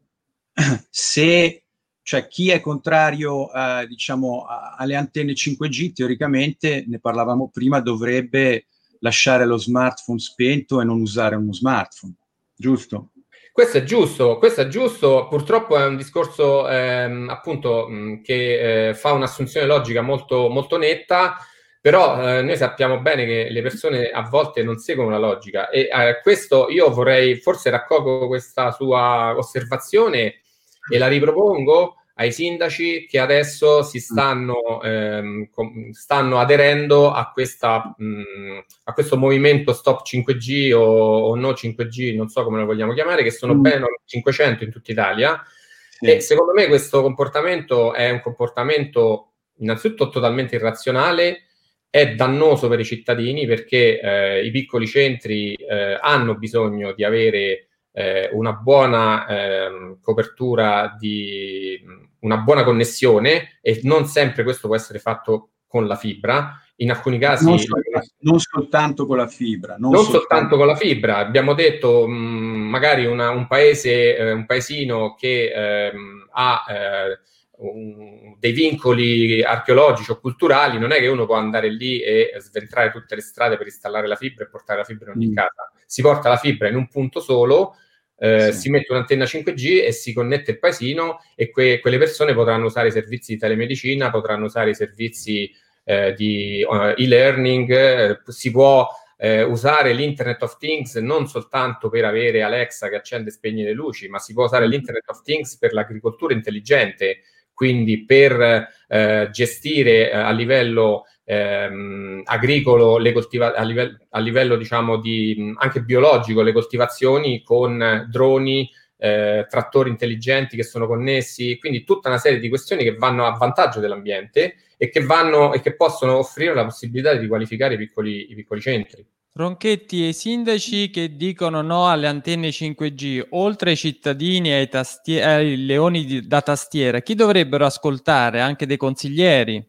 se 0.90 1.62
cioè 2.02 2.26
chi 2.26 2.50
è 2.50 2.60
contrario 2.60 3.52
eh, 3.52 3.86
diciamo, 3.86 4.44
alle 4.76 4.96
antenne 4.96 5.32
5G, 5.32 5.92
teoricamente, 5.92 6.84
ne 6.86 6.98
parlavamo 6.98 7.48
prima, 7.52 7.80
dovrebbe 7.80 8.66
lasciare 9.00 9.46
lo 9.46 9.56
smartphone 9.56 10.18
spento 10.18 10.80
e 10.80 10.84
non 10.84 11.00
usare 11.00 11.36
uno 11.36 11.52
smartphone, 11.52 12.14
giusto? 12.56 13.10
Questo 13.52 13.78
è 13.78 13.82
giusto, 13.84 14.38
questo 14.38 14.62
è 14.62 14.68
giusto, 14.68 15.28
purtroppo 15.28 15.76
è 15.76 15.84
un 15.84 15.96
discorso 15.96 16.68
ehm, 16.68 17.28
appunto 17.28 17.86
mh, 17.86 18.22
che 18.22 18.88
eh, 18.88 18.94
fa 18.94 19.12
un'assunzione 19.12 19.66
logica 19.66 20.00
molto, 20.00 20.48
molto 20.48 20.78
netta, 20.78 21.36
però 21.80 22.38
eh, 22.38 22.42
noi 22.42 22.56
sappiamo 22.56 23.00
bene 23.00 23.26
che 23.26 23.48
le 23.50 23.60
persone 23.60 24.08
a 24.08 24.22
volte 24.22 24.62
non 24.62 24.78
seguono 24.78 25.10
la 25.10 25.18
logica 25.18 25.68
e 25.68 25.88
eh, 25.92 26.20
questo 26.22 26.70
io 26.70 26.90
vorrei, 26.90 27.36
forse 27.36 27.68
raccolgo 27.70 28.26
questa 28.26 28.70
sua 28.70 29.36
osservazione 29.36 30.41
e 30.90 30.98
la 30.98 31.08
ripropongo 31.08 31.96
ai 32.14 32.30
sindaci 32.30 33.06
che 33.08 33.18
adesso 33.18 33.82
si 33.82 33.98
stanno, 33.98 34.82
ehm, 34.82 35.48
stanno 35.92 36.38
aderendo 36.38 37.10
a, 37.10 37.30
questa, 37.32 37.94
mh, 37.96 38.58
a, 38.84 38.92
questo 38.92 39.16
movimento 39.16 39.72
Stop 39.72 40.02
5G 40.06 40.72
o, 40.74 40.80
o, 40.80 41.34
No 41.36 41.50
5G, 41.50 42.14
non 42.14 42.28
so 42.28 42.44
come 42.44 42.58
lo 42.58 42.66
vogliamo 42.66 42.92
chiamare, 42.92 43.22
che 43.22 43.30
sono 43.30 43.54
mm. 43.54 43.60
ben 43.60 43.84
500 44.04 44.64
in 44.64 44.70
tutta 44.70 44.92
Italia. 44.92 45.42
Sì. 45.88 46.06
E 46.06 46.20
secondo 46.20 46.52
me 46.52 46.66
questo 46.66 47.00
comportamento 47.00 47.94
è 47.94 48.10
un 48.10 48.20
comportamento 48.20 49.32
innanzitutto 49.58 50.10
totalmente 50.10 50.56
irrazionale, 50.56 51.44
è 51.88 52.14
dannoso 52.14 52.68
per 52.68 52.80
i 52.80 52.84
cittadini 52.84 53.46
perché 53.46 54.00
eh, 54.00 54.44
i 54.44 54.50
piccoli 54.50 54.86
centri 54.86 55.54
eh, 55.54 55.98
hanno 56.00 56.36
bisogno 56.36 56.92
di 56.92 57.04
avere 57.04 57.68
eh, 57.92 58.30
una 58.32 58.52
buona 58.52 59.26
eh, 59.26 59.96
copertura 60.00 60.96
di 60.98 61.80
una 62.20 62.38
buona 62.38 62.64
connessione 62.64 63.58
e 63.60 63.80
non 63.84 64.06
sempre 64.06 64.42
questo 64.42 64.66
può 64.66 64.76
essere 64.76 64.98
fatto 64.98 65.50
con 65.66 65.86
la 65.86 65.96
fibra. 65.96 66.56
In 66.76 66.90
alcuni 66.90 67.18
casi 67.18 67.44
non, 67.44 67.58
soltanto, 67.58 68.08
non 68.20 68.40
soltanto 68.40 69.06
con 69.06 69.16
la 69.16 69.28
fibra, 69.28 69.76
non, 69.78 69.92
non 69.92 70.02
soltanto... 70.02 70.18
soltanto... 70.18 70.56
con 70.56 70.66
la 70.66 70.74
fibra. 70.74 71.16
Abbiamo 71.18 71.54
detto 71.54 72.08
mh, 72.08 72.12
magari 72.12 73.06
una, 73.06 73.30
un 73.30 73.46
paese, 73.46 74.16
eh, 74.16 74.32
un 74.32 74.46
paesino 74.46 75.14
che 75.14 75.52
ehm, 75.54 76.28
ha 76.32 76.64
eh, 76.68 77.18
un, 77.58 78.34
dei 78.38 78.52
vincoli 78.52 79.42
archeologici 79.44 80.10
o 80.10 80.18
culturali, 80.18 80.78
non 80.78 80.90
è 80.90 80.98
che 80.98 81.06
uno 81.06 81.26
può 81.26 81.36
andare 81.36 81.68
lì 81.68 82.00
e 82.00 82.32
sventrare 82.38 82.90
tutte 82.90 83.14
le 83.14 83.20
strade 83.20 83.56
per 83.56 83.66
installare 83.66 84.08
la 84.08 84.16
fibra 84.16 84.44
e 84.44 84.48
portare 84.48 84.80
la 84.80 84.84
fibra 84.84 85.12
in 85.12 85.16
ogni 85.18 85.28
mm. 85.28 85.34
casa. 85.34 85.70
Si 85.86 86.02
porta 86.02 86.28
la 86.28 86.36
fibra 86.36 86.68
in 86.68 86.74
un 86.74 86.88
punto 86.88 87.20
solo, 87.20 87.76
eh, 88.22 88.52
sì. 88.52 88.60
si 88.60 88.70
mette 88.70 88.92
un'antenna 88.92 89.24
5G 89.24 89.84
e 89.84 89.90
si 89.90 90.12
connette 90.12 90.52
il 90.52 90.60
paesino 90.60 91.20
e 91.34 91.50
que- 91.50 91.80
quelle 91.80 91.98
persone 91.98 92.32
potranno 92.34 92.66
usare 92.66 92.86
i 92.86 92.92
servizi 92.92 93.32
di 93.32 93.38
telemedicina, 93.40 94.10
potranno 94.10 94.44
usare 94.44 94.70
i 94.70 94.74
servizi 94.76 95.52
eh, 95.82 96.14
di 96.14 96.64
uh, 96.64 96.94
e-learning, 96.96 97.70
eh, 97.72 98.20
si 98.28 98.52
può 98.52 98.86
eh, 99.16 99.42
usare 99.42 99.92
l'Internet 99.92 100.40
of 100.44 100.56
Things 100.56 100.94
non 100.94 101.26
soltanto 101.26 101.88
per 101.88 102.04
avere 102.04 102.42
Alexa 102.42 102.88
che 102.88 102.94
accende 102.94 103.30
e 103.30 103.32
spegne 103.32 103.64
le 103.64 103.72
luci, 103.72 104.06
ma 104.06 104.20
si 104.20 104.34
può 104.34 104.44
usare 104.44 104.68
mm. 104.68 104.70
l'Internet 104.70 105.08
of 105.08 105.22
Things 105.22 105.58
per 105.58 105.72
l'agricoltura 105.72 106.32
intelligente 106.32 107.22
quindi 107.52 108.04
per 108.04 108.68
eh, 108.88 109.28
gestire 109.30 110.10
eh, 110.10 110.16
a 110.16 110.30
livello 110.30 111.04
ehm, 111.24 112.22
agricolo, 112.24 112.98
le 112.98 113.12
coltiva- 113.12 113.54
a, 113.54 113.62
livello, 113.62 113.98
a 114.10 114.20
livello 114.20 114.56
diciamo 114.56 114.98
di, 114.98 115.54
anche 115.58 115.82
biologico, 115.82 116.42
le 116.42 116.52
coltivazioni 116.52 117.42
con 117.42 118.06
droni, 118.08 118.70
eh, 118.96 119.46
trattori 119.48 119.90
intelligenti 119.90 120.56
che 120.56 120.62
sono 120.62 120.86
connessi, 120.86 121.58
quindi 121.58 121.82
tutta 121.82 122.08
una 122.08 122.18
serie 122.18 122.38
di 122.38 122.48
questioni 122.48 122.84
che 122.84 122.94
vanno 122.94 123.26
a 123.26 123.32
vantaggio 123.32 123.80
dell'ambiente 123.80 124.54
e 124.76 124.88
che, 124.90 125.04
vanno, 125.04 125.52
e 125.52 125.60
che 125.60 125.74
possono 125.74 126.18
offrire 126.18 126.54
la 126.54 126.64
possibilità 126.64 127.14
di 127.14 127.26
qualificare 127.26 127.74
i 127.74 127.78
piccoli, 127.78 128.30
i 128.30 128.34
piccoli 128.34 128.60
centri. 128.60 129.04
Ronchetti 129.34 130.04
e 130.04 130.08
i 130.08 130.12
sindaci 130.12 130.90
che 130.90 131.16
dicono 131.16 131.62
no 131.62 131.88
alle 131.88 132.06
antenne 132.06 132.50
5G, 132.50 133.28
oltre 133.30 133.70
ai 133.70 133.76
cittadini 133.76 134.50
e 134.50 134.54
ai, 134.56 134.68
tastie- 134.68 135.24
ai 135.24 135.64
leoni 135.64 136.04
di- 136.04 136.26
da 136.26 136.42
tastiera, 136.42 137.00
chi 137.00 137.14
dovrebbero 137.14 137.64
ascoltare? 137.64 138.40
Anche 138.40 138.66
dei 138.66 138.76
consiglieri? 138.76 139.64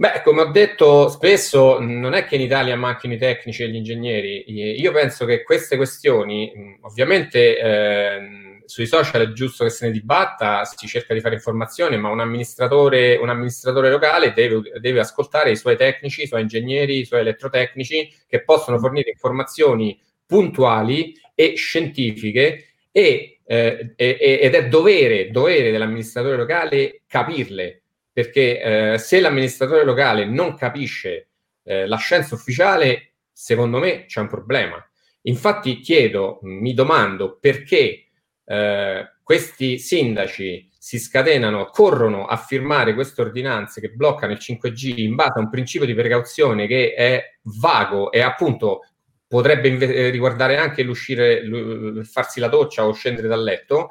Beh, 0.00 0.22
come 0.24 0.40
ho 0.40 0.46
detto 0.46 1.10
spesso, 1.10 1.78
non 1.78 2.14
è 2.14 2.24
che 2.24 2.36
in 2.36 2.40
Italia 2.40 2.74
manchino 2.74 3.12
i 3.12 3.18
tecnici 3.18 3.64
e 3.64 3.68
gli 3.68 3.74
ingegneri. 3.74 4.44
Io 4.80 4.92
penso 4.92 5.26
che 5.26 5.42
queste 5.42 5.76
questioni, 5.76 6.50
ovviamente 6.80 7.58
eh, 7.58 8.62
sui 8.64 8.86
social 8.86 9.28
è 9.28 9.32
giusto 9.32 9.64
che 9.64 9.68
se 9.68 9.84
ne 9.84 9.92
dibatta, 9.92 10.64
si 10.64 10.86
cerca 10.86 11.12
di 11.12 11.20
fare 11.20 11.34
informazione, 11.34 11.98
ma 11.98 12.08
un 12.08 12.20
amministratore, 12.20 13.16
un 13.16 13.28
amministratore 13.28 13.90
locale 13.90 14.32
deve, 14.32 14.62
deve, 14.80 15.00
ascoltare 15.00 15.50
i 15.50 15.56
suoi 15.56 15.76
tecnici, 15.76 16.22
i 16.22 16.26
suoi 16.26 16.40
ingegneri, 16.40 17.00
i 17.00 17.04
suoi 17.04 17.20
elettrotecnici 17.20 18.10
che 18.26 18.42
possono 18.42 18.78
fornire 18.78 19.10
informazioni 19.10 20.00
puntuali 20.24 21.12
e 21.34 21.56
scientifiche 21.56 22.68
e, 22.90 23.40
eh, 23.44 23.92
ed 23.96 24.54
è 24.54 24.66
dovere, 24.66 25.30
dovere 25.30 25.70
dell'amministratore 25.70 26.38
locale 26.38 27.02
capirle 27.06 27.82
perché 28.12 28.92
eh, 28.92 28.98
se 28.98 29.20
l'amministratore 29.20 29.84
locale 29.84 30.24
non 30.24 30.54
capisce 30.54 31.28
eh, 31.62 31.86
la 31.86 31.96
scienza 31.96 32.34
ufficiale, 32.34 33.12
secondo 33.32 33.78
me 33.78 34.06
c'è 34.06 34.20
un 34.20 34.28
problema. 34.28 34.84
Infatti 35.22 35.80
chiedo, 35.80 36.38
mi 36.42 36.72
domando 36.72 37.38
perché 37.38 38.06
eh, 38.44 39.12
questi 39.22 39.78
sindaci 39.78 40.70
si 40.76 40.98
scatenano, 40.98 41.66
corrono 41.66 42.24
a 42.26 42.36
firmare 42.36 42.94
queste 42.94 43.20
ordinanze 43.20 43.82
che 43.82 43.90
bloccano 43.90 44.32
il 44.32 44.38
5G 44.40 44.98
in 45.00 45.14
base 45.14 45.32
a 45.38 45.40
un 45.40 45.50
principio 45.50 45.86
di 45.86 45.94
precauzione 45.94 46.66
che 46.66 46.94
è 46.94 47.36
vago 47.42 48.10
e 48.10 48.22
appunto 48.22 48.80
potrebbe 49.28 49.68
inve- 49.68 50.08
riguardare 50.08 50.56
anche 50.56 50.82
l'uscire, 50.82 51.44
l- 51.44 52.04
farsi 52.04 52.40
la 52.40 52.48
doccia 52.48 52.86
o 52.86 52.92
scendere 52.92 53.28
dal 53.28 53.42
letto, 53.42 53.90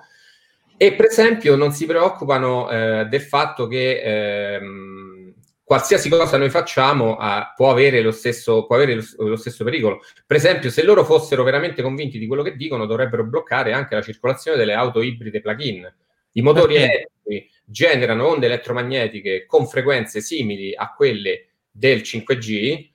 e 0.81 0.93
per 0.93 1.07
esempio 1.07 1.57
non 1.57 1.73
si 1.73 1.85
preoccupano 1.85 2.69
eh, 2.69 3.05
del 3.09 3.19
fatto 3.19 3.67
che 3.67 3.99
ehm, 3.99 5.33
qualsiasi 5.61 6.07
cosa 6.07 6.37
noi 6.37 6.49
facciamo 6.49 7.17
ah, 7.17 7.51
può 7.53 7.69
avere, 7.69 7.99
lo 7.99 8.11
stesso, 8.11 8.65
può 8.65 8.77
avere 8.77 8.95
lo, 8.95 9.03
lo, 9.27 9.35
stesso, 9.35 9.65
pericolo. 9.65 9.99
Per 10.25 10.37
esempio, 10.37 10.69
se 10.69 10.83
loro 10.83 11.03
fossero 11.03 11.43
veramente 11.43 11.81
convinti 11.81 12.17
di 12.17 12.27
quello 12.27 12.43
che 12.43 12.55
dicono, 12.55 12.85
dovrebbero 12.85 13.25
bloccare 13.25 13.73
anche 13.73 13.93
la 13.93 14.01
circolazione 14.01 14.55
delle 14.55 14.73
auto 14.73 15.01
ibride 15.01 15.41
plug-in. 15.41 15.93
I 16.31 16.41
motori 16.41 16.75
Perché? 16.75 16.91
elettrici 16.93 17.49
generano 17.65 18.27
onde 18.27 18.45
elettromagnetiche 18.45 19.45
con 19.45 19.67
frequenze 19.67 20.21
simili 20.21 20.73
a 20.73 20.93
quelle 20.93 21.47
del 21.69 21.99
5G. 21.99 22.89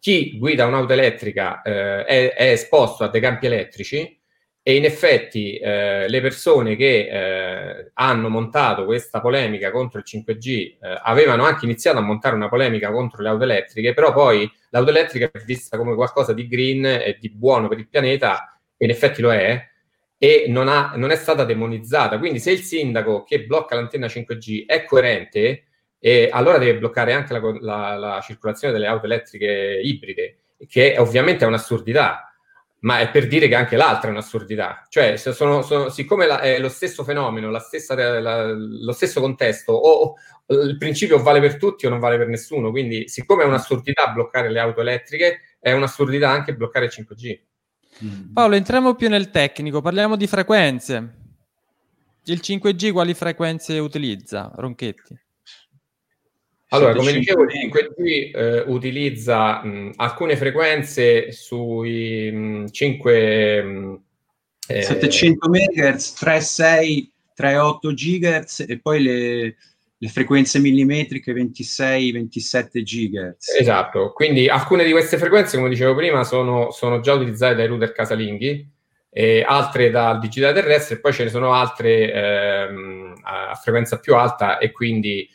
Chi 0.00 0.38
guida 0.38 0.64
un'auto 0.64 0.94
elettrica 0.94 1.60
eh, 1.60 2.02
è, 2.06 2.32
è 2.32 2.50
esposto 2.52 3.04
a 3.04 3.08
dei 3.08 3.20
campi 3.20 3.44
elettrici 3.44 4.18
e 4.68 4.74
in 4.74 4.84
effetti 4.84 5.58
eh, 5.58 6.08
le 6.08 6.20
persone 6.20 6.74
che 6.74 7.06
eh, 7.08 7.90
hanno 7.94 8.28
montato 8.28 8.84
questa 8.84 9.20
polemica 9.20 9.70
contro 9.70 10.00
il 10.00 10.04
5G 10.04 10.48
eh, 10.48 10.76
avevano 11.04 11.44
anche 11.44 11.66
iniziato 11.66 11.98
a 11.98 12.00
montare 12.00 12.34
una 12.34 12.48
polemica 12.48 12.90
contro 12.90 13.22
le 13.22 13.28
auto 13.28 13.44
elettriche, 13.44 13.94
però 13.94 14.12
poi 14.12 14.50
l'auto 14.70 14.90
elettrica 14.90 15.30
è 15.32 15.38
vista 15.44 15.76
come 15.76 15.94
qualcosa 15.94 16.32
di 16.32 16.48
green 16.48 16.84
e 16.84 17.16
di 17.20 17.30
buono 17.30 17.68
per 17.68 17.78
il 17.78 17.86
pianeta, 17.86 18.58
e 18.76 18.84
in 18.84 18.90
effetti 18.90 19.22
lo 19.22 19.32
è, 19.32 19.70
e 20.18 20.46
non, 20.48 20.66
ha, 20.66 20.94
non 20.96 21.12
è 21.12 21.16
stata 21.16 21.44
demonizzata. 21.44 22.18
Quindi 22.18 22.40
se 22.40 22.50
il 22.50 22.62
sindaco 22.62 23.22
che 23.22 23.44
blocca 23.44 23.76
l'antenna 23.76 24.08
5G 24.08 24.66
è 24.66 24.82
coerente, 24.82 25.66
allora 26.32 26.58
deve 26.58 26.78
bloccare 26.78 27.12
anche 27.12 27.32
la, 27.32 27.40
la, 27.60 27.96
la 27.96 28.20
circolazione 28.20 28.72
delle 28.72 28.88
auto 28.88 29.06
elettriche 29.06 29.80
ibride, 29.80 30.38
che 30.66 30.96
ovviamente 30.98 31.44
è 31.44 31.46
un'assurdità 31.46 32.25
ma 32.86 33.00
è 33.00 33.10
per 33.10 33.26
dire 33.26 33.48
che 33.48 33.56
anche 33.56 33.76
l'altra 33.76 34.08
è 34.08 34.12
un'assurdità. 34.12 34.86
Cioè, 34.88 35.16
sono, 35.16 35.62
sono, 35.62 35.88
siccome 35.88 36.24
la, 36.24 36.38
è 36.38 36.60
lo 36.60 36.68
stesso 36.68 37.02
fenomeno, 37.02 37.50
la 37.50 37.58
stessa, 37.58 37.94
la, 38.20 38.52
lo 38.52 38.92
stesso 38.92 39.20
contesto, 39.20 39.72
o, 39.72 40.14
o 40.46 40.54
il 40.62 40.76
principio 40.78 41.20
vale 41.20 41.40
per 41.40 41.56
tutti 41.56 41.84
o 41.86 41.90
non 41.90 41.98
vale 41.98 42.16
per 42.16 42.28
nessuno, 42.28 42.70
quindi 42.70 43.08
siccome 43.08 43.42
è 43.42 43.46
un'assurdità 43.46 44.12
bloccare 44.12 44.50
le 44.50 44.60
auto 44.60 44.82
elettriche, 44.82 45.40
è 45.58 45.72
un'assurdità 45.72 46.30
anche 46.30 46.54
bloccare 46.54 46.84
il 46.84 46.92
5G. 46.94 47.40
Mm. 48.04 48.32
Paolo, 48.32 48.54
entriamo 48.54 48.94
più 48.94 49.08
nel 49.08 49.30
tecnico, 49.30 49.80
parliamo 49.80 50.14
di 50.14 50.28
frequenze. 50.28 51.14
Il 52.26 52.40
5G 52.40 52.92
quali 52.92 53.14
frequenze 53.14 53.80
utilizza, 53.80 54.52
Ronchetti? 54.54 55.25
Allora, 56.70 56.94
come 56.94 57.12
dicevo, 57.12 57.44
il 57.44 57.50
5G 57.52 58.30
eh, 58.34 58.64
utilizza 58.66 59.62
mh, 59.62 59.92
alcune 59.96 60.36
frequenze 60.36 61.32
sui 61.32 62.30
mh, 62.30 62.70
5... 62.70 63.62
Mh, 63.62 64.00
eh, 64.68 64.82
700 64.82 65.48
MHz, 65.48 66.20
3,6, 66.20 67.08
3,8 67.38 67.94
GHz 67.94 68.64
e 68.68 68.80
poi 68.80 69.00
le, 69.00 69.56
le 69.96 70.08
frequenze 70.08 70.58
millimetriche 70.58 71.32
26-27 71.32 72.82
GHz. 72.82 73.60
Esatto, 73.60 74.12
quindi 74.12 74.48
alcune 74.48 74.84
di 74.84 74.90
queste 74.90 75.18
frequenze, 75.18 75.56
come 75.56 75.68
dicevo 75.68 75.94
prima, 75.94 76.24
sono, 76.24 76.72
sono 76.72 76.98
già 76.98 77.12
utilizzate 77.12 77.54
dai 77.54 77.68
router 77.68 77.92
casalinghi, 77.92 78.68
altre 79.44 79.90
dal 79.90 80.18
digitale 80.18 80.52
terrestre, 80.52 80.96
e 80.96 81.00
poi 81.00 81.12
ce 81.12 81.24
ne 81.24 81.30
sono 81.30 81.52
altre 81.52 82.12
ehm, 82.12 83.14
a 83.22 83.54
frequenza 83.54 83.98
più 83.98 84.16
alta 84.16 84.58
e 84.58 84.72
quindi 84.72 85.28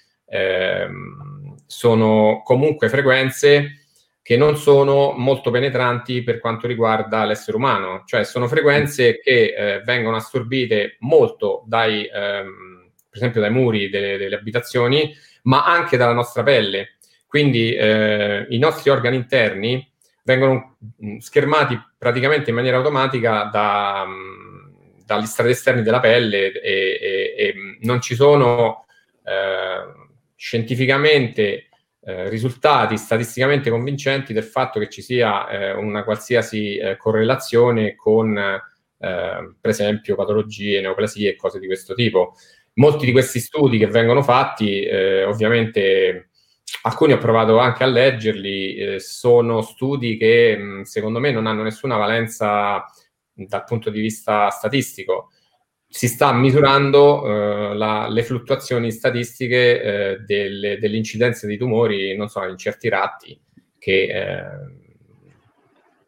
sono 1.65 2.41
comunque 2.43 2.89
frequenze 2.89 3.81
che 4.23 4.37
non 4.37 4.55
sono 4.55 5.13
molto 5.17 5.49
penetranti 5.51 6.23
per 6.23 6.39
quanto 6.39 6.67
riguarda 6.67 7.25
l'essere 7.25 7.57
umano, 7.57 8.03
cioè 8.05 8.23
sono 8.23 8.47
frequenze 8.47 9.19
che 9.19 9.53
eh, 9.57 9.81
vengono 9.83 10.15
assorbite 10.15 10.97
molto 10.99 11.63
dai, 11.65 12.05
ehm, 12.05 12.91
per 13.09 13.17
esempio 13.17 13.41
dai 13.41 13.49
muri 13.49 13.89
delle, 13.89 14.17
delle, 14.17 14.35
abitazioni, 14.35 15.13
ma 15.43 15.65
anche 15.65 15.97
dalla 15.97 16.13
nostra 16.13 16.43
pelle. 16.43 16.97
Quindi 17.25 17.73
eh, 17.73 18.45
i 18.49 18.59
nostri 18.59 18.89
organi 18.91 19.15
interni 19.15 19.89
vengono 20.23 20.77
mm, 21.03 21.17
schermati 21.17 21.79
praticamente 21.97 22.51
in 22.51 22.55
maniera 22.55 22.77
automatica 22.77 23.49
da, 23.51 24.05
mm, 24.07 25.03
dagli 25.03 25.25
strati 25.25 25.49
esterni 25.49 25.81
della 25.81 25.99
pelle 25.99 26.51
e, 26.51 26.99
e, 27.01 27.33
e 27.37 27.55
non 27.81 27.99
ci 28.01 28.13
sono 28.13 28.85
eh, 29.25 30.09
scientificamente 30.41 31.69
eh, 32.03 32.27
risultati 32.27 32.97
statisticamente 32.97 33.69
convincenti 33.69 34.33
del 34.33 34.43
fatto 34.43 34.79
che 34.79 34.89
ci 34.89 35.03
sia 35.03 35.47
eh, 35.47 35.73
una 35.73 36.03
qualsiasi 36.03 36.77
eh, 36.77 36.97
correlazione 36.97 37.93
con, 37.93 38.35
eh, 38.35 38.59
per 38.97 39.69
esempio, 39.69 40.15
patologie, 40.15 40.81
neoplasie 40.81 41.29
e 41.29 41.35
cose 41.35 41.59
di 41.59 41.67
questo 41.67 41.93
tipo. 41.93 42.33
Molti 42.75 43.05
di 43.05 43.11
questi 43.11 43.39
studi 43.39 43.77
che 43.77 43.85
vengono 43.85 44.23
fatti, 44.23 44.81
eh, 44.81 45.25
ovviamente, 45.25 46.31
alcuni 46.83 47.13
ho 47.13 47.19
provato 47.19 47.59
anche 47.59 47.83
a 47.83 47.87
leggerli, 47.87 48.75
eh, 48.77 48.99
sono 48.99 49.61
studi 49.61 50.17
che 50.17 50.57
mh, 50.57 50.81
secondo 50.83 51.19
me 51.19 51.31
non 51.31 51.45
hanno 51.45 51.61
nessuna 51.61 51.97
valenza 51.97 52.83
dal 53.31 53.63
punto 53.63 53.91
di 53.91 54.01
vista 54.01 54.49
statistico 54.49 55.29
si 55.91 56.07
sta 56.07 56.31
misurando 56.31 57.21
uh, 57.21 57.73
la, 57.73 58.07
le 58.07 58.23
fluttuazioni 58.23 58.91
statistiche 58.91 60.17
uh, 60.19 60.23
delle, 60.23 60.79
dell'incidenza 60.79 61.45
di 61.45 61.57
tumori, 61.57 62.15
non 62.15 62.29
so, 62.29 62.41
in 62.45 62.57
certi 62.57 62.87
ratti, 62.87 63.37
che 63.77 64.03
eh, 64.03 64.41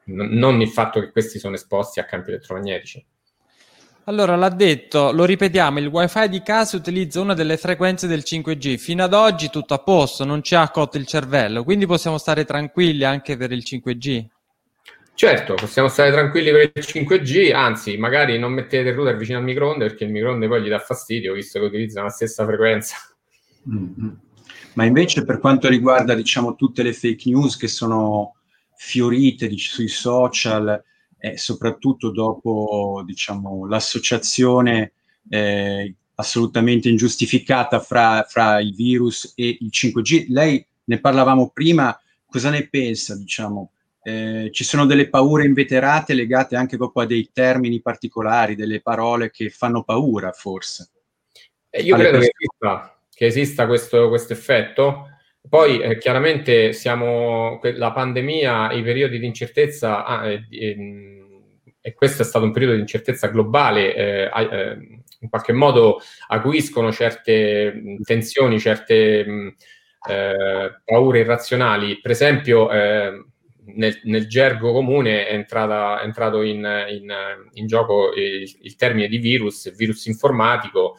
n- 0.06 0.38
non 0.38 0.62
il 0.62 0.70
fatto 0.70 1.02
che 1.02 1.12
questi 1.12 1.38
sono 1.38 1.56
esposti 1.56 2.00
a 2.00 2.06
campi 2.06 2.30
elettromagnetici. 2.30 3.06
Allora, 4.06 4.38
l'ha 4.38 4.50
detto, 4.50 5.12
lo 5.12 5.26
ripetiamo, 5.26 5.80
il 5.80 5.88
wifi 5.88 6.30
di 6.30 6.42
casa 6.42 6.78
utilizza 6.78 7.20
una 7.20 7.34
delle 7.34 7.58
frequenze 7.58 8.08
del 8.08 8.24
5G. 8.26 8.78
Fino 8.78 9.04
ad 9.04 9.14
oggi 9.14 9.50
tutto 9.50 9.74
a 9.74 9.80
posto, 9.80 10.24
non 10.24 10.42
ci 10.42 10.56
ha 10.56 10.70
cotto 10.70 10.98
il 10.98 11.06
cervello, 11.06 11.66
quindi 11.66 11.86
possiamo 11.86 12.18
stare 12.18 12.46
tranquilli 12.46 13.04
anche 13.04 13.36
per 13.36 13.52
il 13.52 13.64
5G. 13.66 14.26
Certo, 15.16 15.54
possiamo 15.54 15.88
stare 15.90 16.12
tranquilli 16.12 16.52
per 16.52 16.72
il 16.74 16.84
5G, 16.84 17.54
anzi, 17.54 17.98
magari 17.98 18.40
non 18.40 18.52
mettete 18.52 18.90
il 18.90 18.96
router 18.96 19.16
vicino 19.16 19.38
al 19.38 19.44
microonde 19.44 19.86
perché 19.86 20.06
il 20.06 20.12
microonde 20.12 20.48
poi 20.48 20.64
gli 20.64 20.70
dà 20.70 20.80
fastidio, 20.80 21.34
visto 21.34 21.60
che 21.60 21.66
utilizza 21.66 22.02
la 22.02 22.10
stessa 22.10 22.46
frequenza. 22.46 22.98
Mm-hmm. 23.70 24.10
Ma 24.74 24.86
invece 24.86 25.24
per 25.24 25.40
quanto 25.40 25.70
riguarda, 25.70 26.16
diciamo, 26.16 26.56
tutte 26.56 26.82
le 26.82 26.94
fake 26.94 27.30
news 27.30 27.58
che 27.58 27.68
sono 27.68 28.38
fiorite 28.76 29.48
dic- 29.48 29.62
sui 29.62 29.88
social, 29.88 30.84
e 31.26 31.38
soprattutto 31.38 32.12
dopo, 32.12 33.02
diciamo, 33.06 33.66
l'associazione 33.66 34.92
eh, 35.30 35.96
assolutamente 36.16 36.90
ingiustificata 36.90 37.80
fra, 37.80 38.26
fra 38.28 38.60
il 38.60 38.76
virus 38.76 39.32
e 39.36 39.58
il 39.62 39.70
5G. 39.72 40.26
Lei 40.28 40.66
ne 40.84 41.00
parlavamo 41.00 41.52
prima, 41.54 41.98
cosa 42.26 42.50
ne 42.50 42.68
pensa? 42.68 43.16
Diciamo? 43.16 43.72
Eh, 44.06 44.50
ci 44.52 44.66
sono 44.66 44.86
delle 44.86 45.08
paure 45.08 45.46
inveterate 45.46 46.14
legate 46.14 46.58
anche 46.58 46.76
proprio 46.76 47.04
a 47.04 47.08
dei 47.08 47.30
termini 47.32 47.82
particolari, 47.82 48.56
delle 48.56 48.82
parole 48.82 49.32
che 49.32 49.50
fanno 49.50 49.84
paura, 49.84 50.32
forse. 50.32 50.90
Eh, 51.70 51.82
io 51.82 51.96
credo 51.96 52.20
che 52.20 52.32
esista, 52.38 53.00
che 53.10 53.26
esista, 53.26 53.66
questo, 53.66 54.10
questo 54.10 54.34
effetto. 54.34 55.08
Poi 55.48 55.82
eh, 55.82 55.98
chiaramente 55.98 56.72
siamo 56.74 57.60
la 57.62 57.92
pandemia, 57.92 58.72
i 58.72 58.82
periodi 58.82 59.20
di 59.20 59.26
incertezza, 59.26 60.06
ah, 60.06 60.30
eh, 60.30 60.46
e 61.82 61.94
questo 61.94 62.22
è 62.22 62.26
stato 62.26 62.46
un 62.46 62.52
periodo 62.52 62.76
di 62.76 62.82
incertezza 62.82 63.28
globale, 63.28 63.94
eh, 63.94 64.30
eh, 64.34 64.78
in 65.20 65.30
qualche 65.30 65.52
modo 65.52 66.00
acuiscono 66.28 66.92
certe 66.92 67.98
tensioni, 68.04 68.60
certe 68.60 69.56
paure 70.86 71.20
irrazionali. 71.20 72.00
Per 72.00 72.12
esempio, 72.12 72.70
nel, 73.66 74.00
nel, 74.04 74.28
gergo 74.28 74.72
comune 74.72 75.26
è, 75.28 75.34
entrata, 75.34 76.02
è 76.02 76.06
entrato 76.06 76.42
in, 76.42 76.68
in, 76.90 77.14
in 77.54 77.68
gioco 77.68 78.14
il, 78.14 78.52
il, 78.62 78.76
termine 78.76 79.08
di 79.08 79.18
virus, 79.18 79.74
virus 79.76 80.06
informatico. 80.06 80.98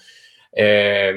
Eh, 0.50 1.12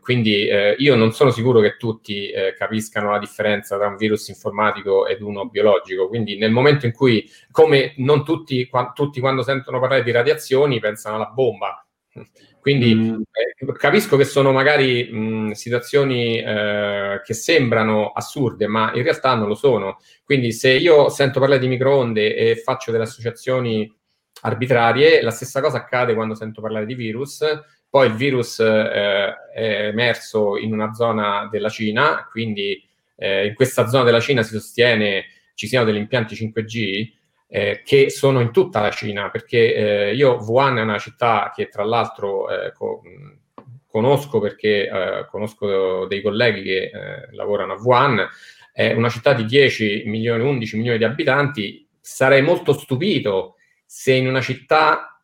quindi 0.00 0.46
eh, 0.46 0.76
io 0.78 0.94
non 0.94 1.12
sono 1.12 1.30
sicuro 1.30 1.60
che 1.60 1.76
tutti 1.76 2.30
eh, 2.30 2.54
capiscano 2.56 3.10
la 3.10 3.18
differenza 3.18 3.76
tra 3.76 3.88
un 3.88 3.96
virus 3.96 4.28
informatico 4.28 5.06
ed 5.06 5.20
uno 5.20 5.46
biologico. 5.46 6.08
Quindi 6.08 6.36
nel 6.36 6.52
momento 6.52 6.86
in 6.86 6.92
cui, 6.92 7.28
come 7.50 7.94
non 7.96 8.24
tutti, 8.24 8.66
qua, 8.68 8.92
tutti 8.94 9.20
quando 9.20 9.42
sentono 9.42 9.80
parlare 9.80 10.04
di 10.04 10.12
radiazioni, 10.12 10.78
pensano 10.78 11.16
alla 11.16 11.30
bomba. 11.30 11.82
Quindi 12.60 12.94
mm. 12.94 13.20
eh, 13.30 13.72
capisco 13.74 14.16
che 14.16 14.24
sono 14.24 14.52
magari 14.52 15.10
mh, 15.10 15.52
situazioni 15.52 16.38
eh, 16.38 17.20
che 17.24 17.34
sembrano 17.34 18.10
assurde, 18.10 18.66
ma 18.66 18.92
in 18.94 19.02
realtà 19.02 19.34
non 19.34 19.48
lo 19.48 19.54
sono. 19.54 19.98
Quindi 20.24 20.52
se 20.52 20.70
io 20.72 21.08
sento 21.08 21.40
parlare 21.40 21.60
di 21.60 21.68
microonde 21.68 22.34
e 22.34 22.56
faccio 22.56 22.90
delle 22.90 23.04
associazioni 23.04 23.90
arbitrarie, 24.42 25.22
la 25.22 25.30
stessa 25.30 25.60
cosa 25.60 25.78
accade 25.78 26.14
quando 26.14 26.34
sento 26.34 26.60
parlare 26.60 26.86
di 26.86 26.94
virus. 26.94 27.44
Poi 27.90 28.08
il 28.08 28.14
virus 28.14 28.60
eh, 28.60 29.34
è 29.54 29.86
emerso 29.86 30.58
in 30.58 30.72
una 30.72 30.92
zona 30.92 31.48
della 31.50 31.70
Cina, 31.70 32.28
quindi 32.30 32.86
eh, 33.16 33.46
in 33.46 33.54
questa 33.54 33.86
zona 33.88 34.04
della 34.04 34.20
Cina 34.20 34.42
si 34.42 34.52
sostiene 34.52 35.24
ci 35.58 35.66
siano 35.66 35.86
degli 35.86 35.96
impianti 35.96 36.36
5G 36.36 37.10
eh, 37.48 37.82
che 37.84 38.10
sono 38.10 38.40
in 38.40 38.52
tutta 38.52 38.80
la 38.80 38.90
Cina, 38.90 39.30
perché 39.30 39.74
eh, 39.74 40.14
io 40.14 40.36
Wuhan 40.44 40.78
è 40.78 40.82
una 40.82 40.98
città 40.98 41.50
che 41.54 41.68
tra 41.68 41.84
l'altro 41.84 42.48
eh, 42.50 42.72
co- 42.72 43.02
conosco 43.86 44.38
perché 44.38 44.88
eh, 44.88 45.26
conosco 45.28 46.06
dei 46.06 46.20
colleghi 46.20 46.62
che 46.62 46.82
eh, 46.84 47.28
lavorano 47.32 47.72
a 47.72 47.80
Wuhan, 47.80 48.28
è 48.72 48.92
una 48.92 49.08
città 49.08 49.32
di 49.32 49.44
10 49.44 50.04
milioni, 50.06 50.44
11 50.44 50.76
milioni 50.76 50.98
di 50.98 51.04
abitanti, 51.04 51.88
sarei 52.00 52.42
molto 52.42 52.72
stupito 52.72 53.56
se 53.84 54.12
in 54.12 54.28
una 54.28 54.40
città 54.40 55.17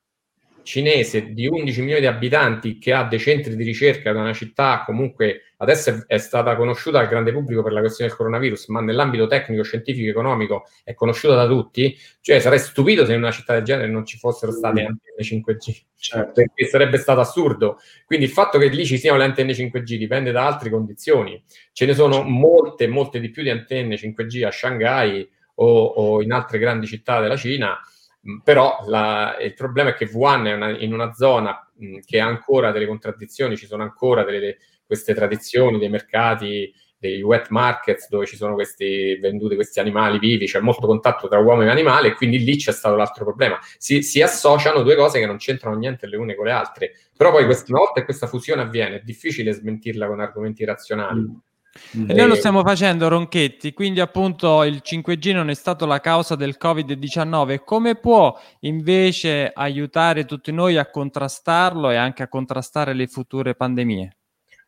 cinese 0.65 1.33
di 1.33 1.47
11 1.47 1.81
milioni 1.81 2.01
di 2.01 2.07
abitanti 2.07 2.79
che 2.79 2.93
ha 2.93 3.05
dei 3.05 3.19
centri 3.21 3.55
di 3.55 3.63
ricerca 3.63 4.13
da 4.13 4.21
una 4.21 4.33
città 4.33 4.83
comunque 4.85 5.55
adesso 5.65 6.05
è 6.07 6.19
stata 6.19 6.57
conosciuta 6.57 6.99
al 6.99 7.09
grande 7.09 7.33
pubblico 7.33 7.63
per 7.63 7.73
la 7.73 7.81
questione 7.81 8.11
del 8.11 8.19
coronavirus, 8.19 8.69
ma 8.69 8.81
nell'ambito 8.81 9.27
tecnico, 9.27 9.63
scientifico, 9.63 10.09
economico 10.09 10.67
è 10.85 10.95
conosciuta 10.95 11.35
da 11.35 11.47
tutti, 11.47 11.97
cioè 12.21 12.39
sarei 12.39 12.59
stupito 12.59 13.05
se 13.05 13.13
in 13.13 13.19
una 13.19 13.31
città 13.31 13.55
del 13.55 13.63
genere 13.63 13.89
non 13.89 14.05
ci 14.05 14.19
fossero 14.19 14.53
state 14.53 14.83
mm. 14.83 14.87
antenne 14.87 15.23
5G, 15.23 15.83
certo. 15.97 16.33
perché 16.33 16.67
sarebbe 16.67 16.99
stato 16.99 17.21
assurdo. 17.21 17.79
Quindi 18.05 18.27
il 18.27 18.31
fatto 18.31 18.59
che 18.59 18.69
lì 18.69 18.85
ci 18.85 18.99
siano 18.99 19.19
le 19.19 19.25
antenne 19.25 19.53
5G 19.53 19.97
dipende 19.97 20.33
da 20.33 20.47
altre 20.47 20.71
condizioni. 20.71 21.43
Ce 21.73 21.87
ne 21.87 21.95
sono 21.95 22.23
molte, 22.23 22.87
molte 22.87 23.19
di 23.19 23.31
più 23.31 23.43
di 23.43 23.51
antenne 23.51 23.97
5G 23.97 24.45
a 24.45 24.51
Shanghai 24.51 25.29
o, 25.57 25.85
o 25.85 26.23
in 26.23 26.33
altre 26.33 26.59
grandi 26.59 26.87
città 26.87 27.21
della 27.21 27.37
Cina 27.37 27.79
però 28.43 28.85
la, 28.87 29.37
il 29.41 29.55
problema 29.55 29.91
è 29.91 29.95
che 29.95 30.09
Wuhan 30.13 30.47
è 30.47 30.55
una, 30.55 30.79
in 30.79 30.93
una 30.93 31.13
zona 31.13 31.71
mh, 31.75 31.87
mm, 31.87 31.97
che 32.05 32.21
ha 32.21 32.27
ancora 32.27 32.73
delle 32.73 32.87
contraddizioni, 32.87 33.57
ci 33.57 33.67
sono 33.67 33.83
ancora 33.83 34.25
delle, 34.25 34.59
queste 34.87 35.15
tradizioni 35.15 35.79
dei 35.79 35.89
mercati, 35.89 36.73
dei 37.05 37.21
wet 37.21 37.49
markets 37.51 38.09
dove 38.09 38.25
ci 38.25 38.37
sono 38.37 38.55
questi 38.55 39.17
venduti 39.17 39.57
questi 39.57 39.79
animali 39.79 40.19
vivi, 40.19 40.47
c'è 40.47 40.61
molto 40.61 40.87
contatto 40.87 41.29
tra 41.29 41.39
uomo 41.39 41.63
e 41.63 41.69
animale 41.69 42.09
e 42.09 42.15
quindi 42.15 42.43
lì 42.43 42.57
c'è 42.57 42.73
stato 42.73 42.97
l'altro 42.97 43.25
problema. 43.25 43.59
Si, 43.77 44.03
si 44.03 44.23
associano 44.23 44.83
due 44.83 44.97
cose 44.97 45.19
che 45.19 45.27
non 45.27 45.37
c'entrano 45.37 45.77
niente 45.77 46.07
le 46.07 46.17
une 46.17 46.35
con 46.35 46.47
le 46.47 46.53
altre, 46.53 46.93
però 47.15 47.31
poi 47.31 47.45
questa, 47.45 47.77
volta 47.77 48.03
questa 48.05 48.27
fusione 48.27 48.63
avviene 48.63 48.97
è 48.97 49.03
difficile 49.03 49.53
smentirla 49.53 50.07
con 50.07 50.21
argomenti 50.21 50.65
razionali. 50.65 51.21
Mm. 51.21 51.35
E 51.93 52.15
noi 52.15 52.29
lo 52.29 52.37
stiamo 52.37 52.63
facendo, 52.63 53.09
Ronchetti, 53.09 53.73
quindi 53.73 53.99
appunto 53.99 54.63
il 54.63 54.81
5G 54.85 55.33
non 55.33 55.51
è 55.51 55.55
stato 55.55 55.87
la 55.87 55.99
causa 55.99 56.37
del 56.37 56.57
Covid-19. 56.61 57.65
Come 57.65 57.97
può 57.97 58.39
invece 58.61 59.51
aiutare 59.53 60.25
tutti 60.25 60.53
noi 60.53 60.77
a 60.77 60.89
contrastarlo 60.89 61.91
e 61.91 61.97
anche 61.97 62.23
a 62.23 62.29
contrastare 62.29 62.95
le 62.95 63.09
future 63.09 63.57
pandemie? 63.57 64.17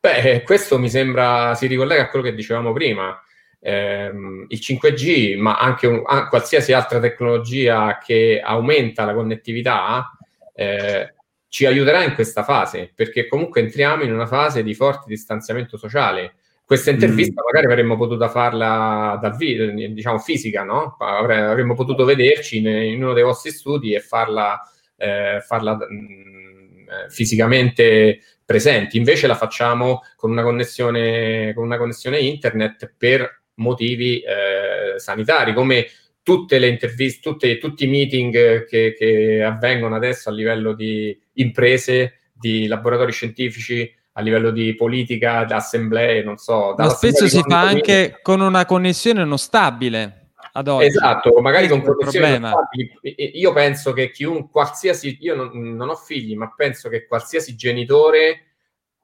Beh, 0.01 0.42
questo 0.42 0.81
mi 0.81 0.90
sembra 0.90 1.55
si 1.55 1.69
ricollega 1.69 2.03
a 2.03 2.09
quello 2.09 2.25
che 2.25 2.35
dicevamo 2.35 2.73
prima. 2.73 3.21
Eh, 3.61 4.11
il 4.49 4.59
5G, 4.61 5.38
ma 5.38 5.59
anche 5.59 5.87
un, 5.87 6.03
a, 6.05 6.27
qualsiasi 6.27 6.73
altra 6.73 6.99
tecnologia 6.99 7.99
che 7.99 8.40
aumenta 8.42 9.05
la 9.05 9.14
connettività, 9.14 10.11
eh, 10.55 11.14
ci 11.49 11.66
aiuterà 11.66 12.03
in 12.03 12.14
questa 12.14 12.42
fase, 12.42 12.90
perché 12.92 13.29
comunque 13.29 13.61
entriamo 13.61 14.03
in 14.03 14.12
una 14.12 14.27
fase 14.27 14.64
di 14.64 14.75
forte 14.75 15.05
distanziamento 15.07 15.77
sociale 15.77 16.35
questa 16.66 16.90
intervista 16.90 17.40
mm. 17.40 17.44
magari 17.44 17.66
avremmo 17.66 17.96
potuto 17.96 18.29
farla 18.29 19.16
dal 19.22 19.37
video, 19.37 19.70
diciamo 19.70 20.18
fisica, 20.18 20.64
no? 20.64 20.96
Avremmo 20.98 21.74
potuto 21.74 22.05
vederci 22.05 22.59
in, 22.59 22.66
in 22.66 23.05
uno 23.05 23.12
dei 23.12 23.22
vostri 23.22 23.52
studi 23.52 23.94
e 23.94 24.00
farla, 24.00 24.61
eh, 24.96 25.40
farla 25.46 25.76
mh, 25.76 25.94
mm, 25.94 26.88
eh, 26.88 27.09
fisicamente 27.09 28.18
presenti. 28.44 28.96
Invece 28.96 29.29
la 29.29 29.37
facciamo 29.37 30.02
con 30.16 30.33
una 30.33 30.42
connessione, 30.42 31.55
con 31.55 31.62
una 31.64 31.79
connessione 31.79 32.18
internet 32.18 32.92
per 32.98 33.42
motivi 33.55 34.20
eh, 34.20 34.98
sanitari, 34.98 35.55
come 35.55 35.87
tutte 36.20 36.59
le 36.59 36.66
interviste, 36.66 37.20
tutte, 37.20 37.59
tutti 37.59 37.85
i 37.85 37.88
meeting 37.88 38.66
che, 38.66 38.92
che 38.92 39.40
avvengono 39.40 39.94
adesso 39.94 40.31
a 40.31 40.33
livello 40.33 40.74
di 40.74 41.16
imprese, 41.35 42.14
di 42.33 42.66
laboratori 42.66 43.12
scientifici, 43.12 43.88
a 44.18 44.22
livello 44.22 44.50
di 44.50 44.74
politica, 44.74 45.44
di 45.44 45.52
assemblee, 45.52 46.22
non 46.22 46.38
so. 46.38 46.74
Ma 46.76 46.88
spesso 46.88 47.29
si 47.29 47.42
fa 47.46 47.61
anche 47.61 48.18
con 48.22 48.40
una 48.40 48.64
connessione 48.64 49.24
non 49.24 49.38
stabile. 49.38 50.22
Ad 50.52 50.68
oggi. 50.68 50.87
Esatto, 50.87 51.38
magari 51.42 51.68
con 51.68 51.83
connessioni 51.83 52.38
non 52.38 52.50
stabili. 52.50 53.38
Io 53.38 53.52
penso 53.52 53.92
che 53.92 54.11
chiunque, 54.11 54.48
qualsiasi, 54.50 55.18
io 55.20 55.35
non, 55.35 55.50
non 55.74 55.90
ho 55.90 55.96
figli, 55.96 56.35
ma 56.35 56.50
penso 56.57 56.88
che 56.88 57.07
qualsiasi 57.07 57.55
genitore 57.57 58.56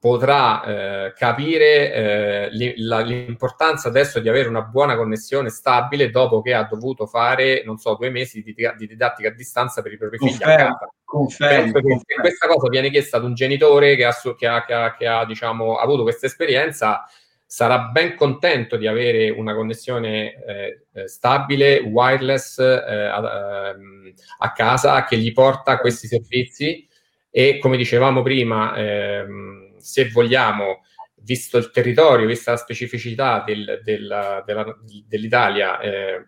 potrà 0.03 0.63
eh, 0.65 1.13
capire 1.13 1.93
eh, 1.93 2.49
li, 2.51 2.73
la, 2.79 2.99
l'importanza 2.99 3.87
adesso 3.87 4.19
di 4.19 4.27
avere 4.27 4.49
una 4.49 4.63
buona 4.63 4.97
connessione 4.97 5.47
stabile 5.47 6.09
dopo 6.09 6.41
che 6.41 6.53
ha 6.53 6.67
dovuto 6.69 7.07
fare, 7.07 7.63
non 7.63 7.77
so, 7.77 7.95
due 7.95 8.09
mesi 8.09 8.43
di, 8.43 8.53
di 8.53 8.85
didattica 8.85 9.29
a 9.29 9.31
distanza 9.31 9.81
per 9.81 9.93
i 9.93 9.97
propri 9.97 10.17
figli 10.17 10.31
confermo, 10.31 10.53
a 10.53 10.57
casa. 10.57 10.93
Confermo, 11.05 11.71
confermo. 11.71 12.21
questa 12.21 12.47
cosa 12.49 12.67
viene 12.67 12.89
chiesta 12.89 13.15
ad 13.15 13.23
un 13.23 13.33
genitore 13.33 13.95
che 13.95 14.03
ha, 14.03 14.13
che 14.37 14.45
ha, 14.45 14.65
che 14.65 14.73
ha, 14.73 14.93
che 14.93 15.07
ha 15.07 15.25
diciamo, 15.25 15.77
avuto 15.77 16.03
questa 16.03 16.25
esperienza, 16.25 17.05
sarà 17.45 17.79
ben 17.83 18.15
contento 18.15 18.75
di 18.75 18.87
avere 18.87 19.29
una 19.29 19.55
connessione 19.55 20.33
eh, 20.45 20.85
eh 20.95 21.07
stabile, 21.07 21.79
wireless 21.79 22.59
eh, 22.59 23.05
a, 23.05 23.69
ehm, 23.69 24.11
a, 24.39 24.51
casa 24.51 25.05
che 25.05 25.15
gli 25.15 25.31
porta 25.31 25.79
questi 25.79 26.07
servizi 26.07 26.85
e 27.31 27.57
come 27.59 27.77
dicevamo 27.77 28.21
prima, 28.21 28.75
ehm, 28.75 29.62
se 29.83 30.09
vogliamo, 30.09 30.83
visto 31.17 31.57
il 31.57 31.69
territorio, 31.71 32.25
vista 32.25 32.51
la 32.51 32.57
specificità 32.57 33.43
del, 33.45 33.81
del, 33.83 34.43
della, 34.45 34.77
dell'Italia, 35.05 35.79
eh, 35.79 36.27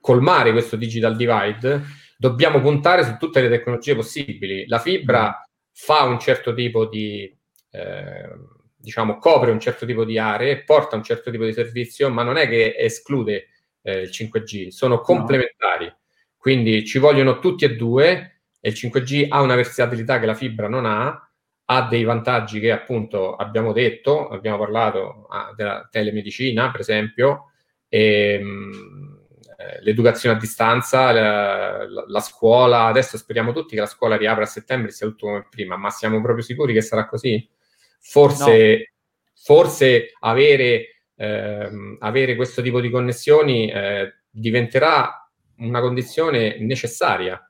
colmare 0.00 0.52
questo 0.52 0.76
digital 0.76 1.16
divide, 1.16 1.82
dobbiamo 2.16 2.60
puntare 2.60 3.04
su 3.04 3.16
tutte 3.18 3.40
le 3.40 3.48
tecnologie 3.48 3.94
possibili. 3.94 4.66
La 4.68 4.78
fibra 4.78 5.46
fa 5.72 6.04
un 6.04 6.18
certo 6.18 6.54
tipo 6.54 6.86
di, 6.86 7.36
eh, 7.70 8.30
diciamo, 8.76 9.18
copre 9.18 9.50
un 9.50 9.60
certo 9.60 9.84
tipo 9.84 10.04
di 10.04 10.18
aree, 10.18 10.62
porta 10.62 10.96
un 10.96 11.02
certo 11.02 11.30
tipo 11.30 11.44
di 11.44 11.52
servizio, 11.52 12.08
ma 12.08 12.22
non 12.22 12.36
è 12.36 12.48
che 12.48 12.74
esclude 12.78 13.48
eh, 13.82 14.02
il 14.02 14.10
5G, 14.10 14.68
sono 14.68 15.00
complementari. 15.00 15.92
Quindi 16.36 16.84
ci 16.84 16.98
vogliono 16.98 17.40
tutti 17.40 17.64
e 17.64 17.74
due 17.74 18.42
e 18.60 18.68
il 18.68 18.74
5G 18.76 19.26
ha 19.28 19.40
una 19.40 19.56
versatilità 19.56 20.20
che 20.20 20.26
la 20.26 20.34
fibra 20.34 20.68
non 20.68 20.86
ha 20.86 21.20
ha 21.66 21.82
dei 21.88 22.04
vantaggi 22.04 22.60
che 22.60 22.70
appunto 22.70 23.34
abbiamo 23.34 23.72
detto, 23.72 24.28
abbiamo 24.28 24.58
parlato 24.58 25.26
ah, 25.28 25.52
della 25.54 25.88
telemedicina 25.90 26.70
per 26.70 26.80
esempio, 26.80 27.50
e, 27.88 28.38
ehm, 28.40 29.06
eh, 29.58 29.82
l'educazione 29.82 30.36
a 30.36 30.38
distanza, 30.38 31.10
la, 31.12 31.86
la, 31.88 32.04
la, 32.06 32.20
scuola, 32.20 32.84
adesso 32.84 33.16
speriamo 33.16 33.52
tutti 33.52 33.74
che 33.74 33.80
la 33.80 33.86
scuola 33.86 34.16
riapra 34.16 34.44
a 34.44 34.46
settembre 34.46 34.90
e 34.90 34.92
sia 34.92 35.06
tutto 35.06 35.26
come 35.26 35.46
prima, 35.50 35.76
ma 35.76 35.90
siamo 35.90 36.20
proprio 36.20 36.44
sicuri 36.44 36.72
che 36.72 36.82
sarà 36.82 37.06
così? 37.06 37.48
Forse, 37.98 38.76
no. 38.76 38.84
forse 39.34 40.12
avere, 40.20 41.04
ehm, 41.16 41.96
avere, 42.00 42.36
questo 42.36 42.60
tipo 42.62 42.80
di 42.80 42.90
connessioni 42.90 43.70
eh, 43.70 44.14
diventerà 44.30 45.26
una 45.58 45.80
condizione 45.80 46.58
necessaria. 46.60 47.40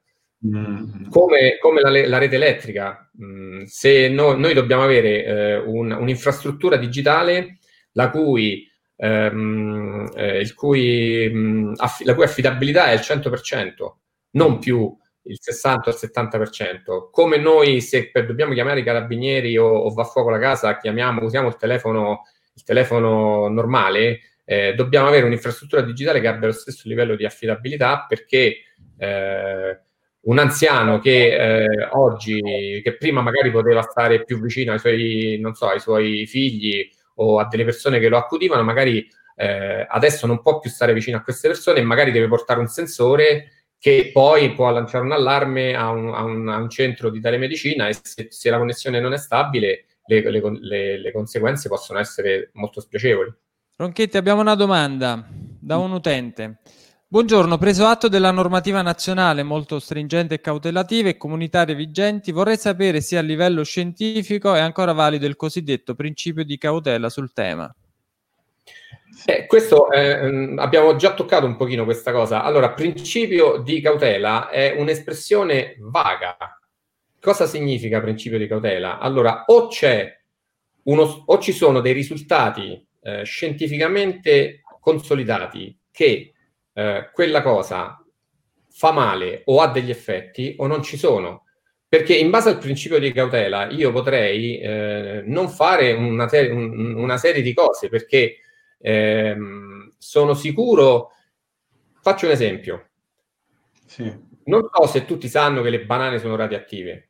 Mm. 0.47 1.09
Come, 1.09 1.59
come 1.59 1.81
la, 1.81 1.91
la, 2.07 2.19
rete 2.19 2.37
elettrica, 2.37 3.11
mm, 3.23 3.63
se 3.65 4.09
no, 4.09 4.35
noi 4.35 4.53
dobbiamo 4.53 4.83
avere 4.83 5.25
eh, 5.25 5.57
un, 5.57 5.91
un'infrastruttura 5.93 6.77
digitale 6.77 7.59
la 7.93 8.11
cui 8.11 8.69
ehm, 8.97 10.11
eh, 10.15 10.53
cui, 10.55 11.29
mh, 11.33 11.75
aff- 11.77 12.05
la 12.05 12.15
cui 12.15 12.25
affidabilità 12.25 12.87
è 12.87 12.95
il 12.95 13.01
100%, 13.01 13.97
non 14.33 14.59
più 14.59 14.95
il 15.23 15.39
60 15.41 15.91
o 15.91 15.93
il 15.93 15.99
70%. 15.99 17.11
Come 17.11 17.37
noi, 17.39 17.81
se 17.81 18.11
per, 18.11 18.27
dobbiamo 18.27 18.53
chiamare 18.55 18.81
i 18.81 18.85
carabinieri 18.85 19.57
o, 19.57 19.67
o 19.67 19.93
va 19.93 20.03
a 20.03 20.07
fuoco 20.07 20.31
la 20.31 20.39
casa, 20.39 20.79
chiamiamo, 20.79 21.25
usiamo 21.25 21.49
il 21.49 21.57
telefono, 21.57 22.23
il 22.55 22.63
telefono 22.63 23.49
normale, 23.49 24.21
eh, 24.45 24.75
dobbiamo 24.75 25.09
avere 25.09 25.27
un'infrastruttura 25.27 25.83
digitale 25.83 26.21
che 26.21 26.29
abbia 26.29 26.47
lo 26.47 26.53
stesso 26.53 26.89
livello 26.89 27.17
di 27.17 27.25
affidabilità 27.25 28.07
perché 28.09 28.59
eh, 28.97 29.81
un 30.27 30.39
anziano 30.39 30.99
che 30.99 31.65
eh, 31.65 31.89
oggi, 31.93 32.41
che 32.83 32.97
prima 32.97 33.21
magari 33.21 33.51
poteva 33.51 33.83
stare 33.83 34.25
più 34.25 34.41
vicino 34.41 34.73
ai 34.73 34.79
suoi, 34.79 35.41
so, 35.53 35.69
ai 35.69 35.81
suoi 35.81 36.27
figli 36.27 36.89
o 37.17 37.39
a 37.39 37.47
delle 37.47 37.65
persone 37.65 37.99
che 37.99 38.09
lo 38.09 38.19
accudivano, 38.19 38.63
magari 38.63 39.07
eh, 39.37 39.87
adesso 39.89 40.27
non 40.27 40.43
può 40.43 40.59
più 40.59 40.71
stare 40.71 40.93
vicino 40.93 41.17
a 41.17 41.23
queste 41.23 41.49
persone 41.49 41.79
e 41.79 41.83
magari 41.83 42.11
deve 42.11 42.29
portare 42.29 42.59
un 42.59 42.67
sensore 42.67 43.51
che 43.79 44.11
poi 44.13 44.53
può 44.53 44.71
lanciare 44.71 45.05
un 45.05 45.13
allarme 45.13 45.75
a 45.75 45.91
un, 45.91 46.13
a 46.13 46.23
un, 46.25 46.49
a 46.49 46.57
un 46.57 46.71
centro 46.71 47.11
di 47.11 47.21
telemedicina 47.21 47.89
e 47.89 47.97
se, 48.01 48.27
se, 48.31 48.51
la 48.51 48.59
connessione 48.59 49.01
non 49.01 49.13
è 49.13 49.19
stabile 49.19 49.85
le, 50.07 50.29
le, 50.31 50.41
le, 50.61 50.99
le 50.99 51.13
conseguenze 51.13 51.69
possono 51.69 51.99
essere 51.99 52.51
molto 52.55 52.81
spiacevoli. 52.81 53.33
Ronchetti, 53.77 54.17
abbiamo 54.17 54.41
una 54.41 54.55
domanda 54.55 55.25
da 55.29 55.77
un 55.77 55.93
utente. 55.93 56.59
Buongiorno, 57.17 57.57
preso 57.57 57.87
atto 57.87 58.09
della 58.09 58.31
normativa 58.31 58.83
nazionale 58.83 59.43
molto 59.43 59.79
stringente 59.79 60.35
e 60.35 60.41
cautelativa 60.43 61.09
e 61.09 61.17
comunitarie 61.17 61.75
vigenti, 61.75 62.31
vorrei 62.31 62.59
sapere 62.59 63.01
se 63.01 63.17
a 63.17 63.23
livello 63.23 63.65
scientifico 63.65 64.53
è 64.53 64.61
ancora 64.61 64.93
valido 64.93 65.25
il 65.25 65.35
cosiddetto 65.35 65.95
principio 65.95 66.45
di 66.45 66.59
cautela 66.59 67.09
sul 67.09 67.33
tema. 67.33 67.75
Eh, 69.25 69.47
questo 69.47 69.91
eh, 69.91 70.57
abbiamo 70.59 70.95
già 70.97 71.15
toccato 71.15 71.47
un 71.47 71.57
pochino 71.57 71.85
questa 71.85 72.13
cosa. 72.13 72.43
Allora, 72.43 72.73
principio 72.73 73.63
di 73.63 73.81
cautela 73.81 74.51
è 74.51 74.75
un'espressione 74.77 75.77
vaga. 75.79 76.37
Cosa 77.19 77.47
significa 77.47 77.99
principio 78.03 78.37
di 78.37 78.47
cautela? 78.47 78.99
Allora, 78.99 79.45
o 79.47 79.71
uno, 80.83 81.23
o 81.25 81.39
ci 81.39 81.53
sono 81.53 81.81
dei 81.81 81.95
risultati 81.95 82.87
eh, 83.01 83.25
scientificamente 83.25 84.61
consolidati 84.81 85.75
che 85.91 86.33
eh, 86.77 87.09
quella 87.11 87.41
cosa 87.41 87.99
fa 88.69 88.93
male 88.93 89.41
o 89.47 89.63
ha 89.63 89.69
degli 89.69 89.89
effetti 89.89 90.55
o 90.59 90.67
non 90.67 90.83
ci 90.83 90.99
sono. 90.99 91.45
Perché 91.89 92.15
in 92.15 92.29
base 92.29 92.51
al 92.51 92.59
principio 92.59 92.99
di 92.99 93.13
cautela 93.13 93.71
io 93.71 93.93
potrei 93.93 94.59
eh, 94.59 95.23
non 95.25 95.49
fare 95.49 95.93
una, 95.93 96.27
ter- 96.27 96.53
un, 96.53 96.95
una, 96.95 97.17
serie 97.17 97.41
di 97.41 97.55
cose 97.55 97.89
perché 97.89 98.37
ehm, 98.79 99.95
sono 99.97 100.35
sicuro. 100.35 101.13
Faccio 102.03 102.27
un 102.27 102.33
esempio. 102.33 102.89
Sì. 103.87 104.25
Non 104.45 104.69
so 104.71 104.87
se 104.87 105.07
tutti 105.07 105.29
sanno 105.29 105.63
che 105.63 105.71
le 105.71 105.85
banane 105.85 106.19
sono 106.19 106.37
radioattive. 106.37 107.09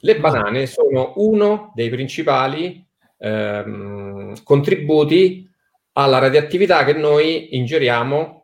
Le 0.00 0.18
banane 0.18 0.66
sono 0.66 1.12
uno 1.16 1.72
dei 1.76 1.90
principali 1.90 2.84
ehm, 3.18 4.42
contributi 4.42 5.48
alla 5.92 6.18
radioattività 6.18 6.84
che 6.84 6.94
noi 6.94 7.56
ingeriamo 7.56 8.39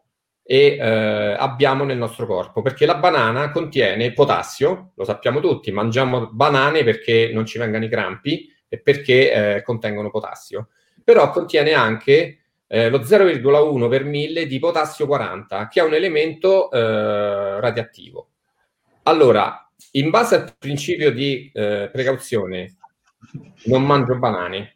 e 0.49 0.77
eh, 0.79 1.37
abbiamo 1.37 1.83
nel 1.83 1.99
nostro 1.99 2.25
corpo, 2.25 2.63
perché 2.63 2.87
la 2.87 2.95
banana 2.95 3.51
contiene 3.51 4.13
potassio, 4.13 4.93
lo 4.95 5.05
sappiamo 5.05 5.41
tutti, 5.41 5.73
mangiamo 5.73 6.29
banane 6.31 6.85
perché 6.85 7.31
non 7.33 7.45
ci 7.45 7.59
vengano 7.59 7.85
i 7.85 7.89
crampi 7.89 8.49
e 8.69 8.79
perché 8.79 9.57
eh, 9.57 9.63
contengono 9.63 10.09
potassio, 10.09 10.69
però 11.03 11.31
contiene 11.31 11.73
anche 11.73 12.39
eh, 12.69 12.89
lo 12.91 13.01
0,1 13.01 13.89
per 13.89 14.05
mille 14.05 14.47
di 14.47 14.61
potassio 14.61 15.07
40, 15.07 15.67
che 15.67 15.81
è 15.81 15.83
un 15.83 15.95
elemento 15.95 16.71
eh, 16.71 17.61
radioattivo. 17.61 18.29
Allora, 19.03 19.69
in 19.93 20.11
base 20.11 20.37
al 20.37 20.55
principio 20.57 21.11
di 21.11 21.51
eh, 21.53 21.89
precauzione, 21.91 22.77
non 23.65 23.85
mangio 23.85 24.17
banane, 24.17 24.76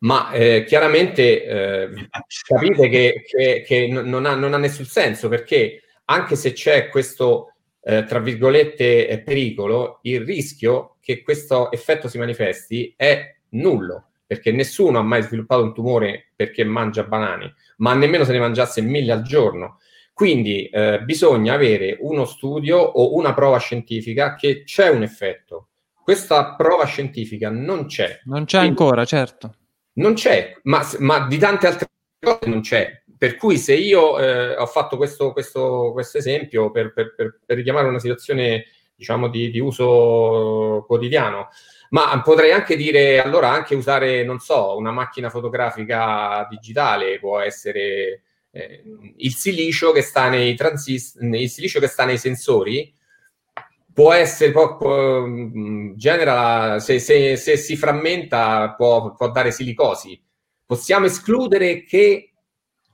ma 0.00 0.30
eh, 0.30 0.64
chiaramente 0.64 1.44
eh, 1.44 2.08
capite 2.46 2.88
che, 2.88 3.24
che, 3.26 3.64
che 3.66 3.88
non, 3.88 4.26
ha, 4.26 4.34
non, 4.34 4.54
ha, 4.54 4.58
nessun 4.58 4.84
senso 4.84 5.28
perché 5.28 5.82
anche 6.06 6.36
se 6.36 6.52
c'è 6.52 6.88
questo, 6.88 7.54
eh, 7.82 8.04
tra 8.04 8.18
virgolette, 8.20 9.08
eh, 9.08 9.20
pericolo, 9.20 9.98
il 10.02 10.24
rischio 10.24 10.96
che 11.00 11.22
questo 11.22 11.70
effetto 11.70 12.08
si 12.08 12.18
manifesti 12.18 12.92
è 12.96 13.34
nullo 13.50 14.04
perché 14.26 14.52
nessuno 14.52 14.98
ha 14.98 15.02
mai 15.02 15.22
sviluppato 15.22 15.62
un 15.62 15.72
tumore 15.72 16.32
perché 16.36 16.62
mangia 16.62 17.04
banane, 17.04 17.54
ma 17.78 17.94
nemmeno 17.94 18.24
se 18.24 18.32
ne 18.32 18.38
mangiasse 18.38 18.82
mille 18.82 19.12
al 19.12 19.22
giorno. 19.22 19.78
Quindi 20.12 20.66
eh, 20.66 21.00
bisogna 21.02 21.54
avere 21.54 21.96
uno 22.00 22.26
studio 22.26 22.76
o 22.76 23.14
una 23.16 23.32
prova 23.32 23.58
scientifica 23.58 24.34
che 24.34 24.64
c'è 24.64 24.90
un 24.90 25.02
effetto. 25.02 25.68
Questa 26.02 26.56
prova 26.56 26.84
scientifica 26.84 27.48
non 27.48 27.86
c'è. 27.86 28.20
Non 28.24 28.44
c'è 28.44 28.58
Quindi, 28.58 28.80
ancora, 28.80 29.04
certo 29.06 29.54
non 29.98 30.14
c'è, 30.14 30.56
ma, 30.64 30.86
ma, 30.98 31.26
di 31.26 31.38
tante 31.38 31.66
altre 31.66 31.86
cose 32.18 32.48
non 32.48 32.60
c'è. 32.60 33.02
Per 33.16 33.36
cui 33.36 33.58
se 33.58 33.74
io 33.74 34.18
eh, 34.18 34.56
ho 34.56 34.66
fatto 34.66 34.96
questo, 34.96 35.32
questo, 35.32 35.90
questo 35.92 36.18
esempio 36.18 36.70
per, 36.70 36.92
per, 36.92 37.14
per, 37.14 37.40
per, 37.44 37.56
richiamare 37.56 37.88
una 37.88 37.98
situazione 37.98 38.66
diciamo 38.94 39.28
di, 39.28 39.50
di, 39.50 39.58
uso 39.58 40.84
quotidiano, 40.86 41.48
ma 41.90 42.20
potrei 42.22 42.52
anche 42.52 42.76
dire 42.76 43.20
allora 43.20 43.50
anche 43.50 43.74
usare, 43.74 44.22
non 44.24 44.38
so, 44.38 44.76
una 44.76 44.92
macchina 44.92 45.30
fotografica 45.30 46.46
digitale 46.48 47.18
può 47.18 47.40
essere 47.40 48.22
eh, 48.50 48.82
il 49.16 49.34
silicio 49.34 49.92
che 49.92 50.02
sta 50.02 50.28
nei 50.28 50.54
transist- 50.54 51.20
il 51.20 51.50
silicio 51.50 51.80
che 51.80 51.86
sta 51.88 52.04
nei 52.04 52.18
sensori 52.18 52.92
può 53.98 54.12
essere, 54.12 54.52
può, 54.52 54.76
può, 54.76 55.26
mm, 55.26 55.94
genera, 55.96 56.78
se, 56.78 57.00
se, 57.00 57.34
se, 57.34 57.56
si 57.56 57.76
frammenta 57.76 58.74
può, 58.76 59.12
può 59.16 59.28
dare 59.32 59.50
silicosi. 59.50 60.22
Possiamo 60.64 61.06
escludere 61.06 61.82
che, 61.82 62.32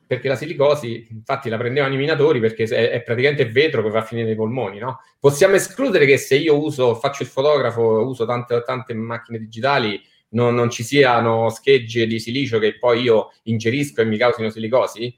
perché 0.07 0.29
la 0.29 0.37
silicosi, 0.37 1.07
infatti 1.11 1.51
la 1.51 1.59
prendevano 1.59 1.93
i 1.93 1.99
minatori 1.99 2.40
perché 2.40 2.64
è, 2.64 2.88
è 2.88 3.03
praticamente 3.03 3.45
vetro 3.45 3.83
che 3.83 3.90
va 3.90 3.99
a 3.99 4.03
finire 4.03 4.29
nei 4.29 4.35
polmoni, 4.35 4.79
no? 4.79 5.01
Possiamo 5.21 5.57
escludere 5.57 6.07
che 6.07 6.17
se 6.17 6.37
io 6.37 6.59
uso, 6.59 6.95
faccio 6.95 7.23
il 7.23 7.29
fotografo, 7.29 7.83
uso 7.83 8.25
tante, 8.25 8.62
tante 8.64 8.95
macchine 8.95 9.37
digitali, 9.37 10.01
non, 10.31 10.55
non, 10.55 10.71
ci 10.71 10.83
siano 10.83 11.51
schegge 11.51 12.07
di 12.07 12.19
silicio 12.19 12.59
che 12.59 12.79
poi 12.79 13.03
io 13.03 13.31
ingerisco 13.43 14.01
e 14.01 14.07
mi 14.07 14.17
causino 14.17 14.49
silicosi? 14.49 15.14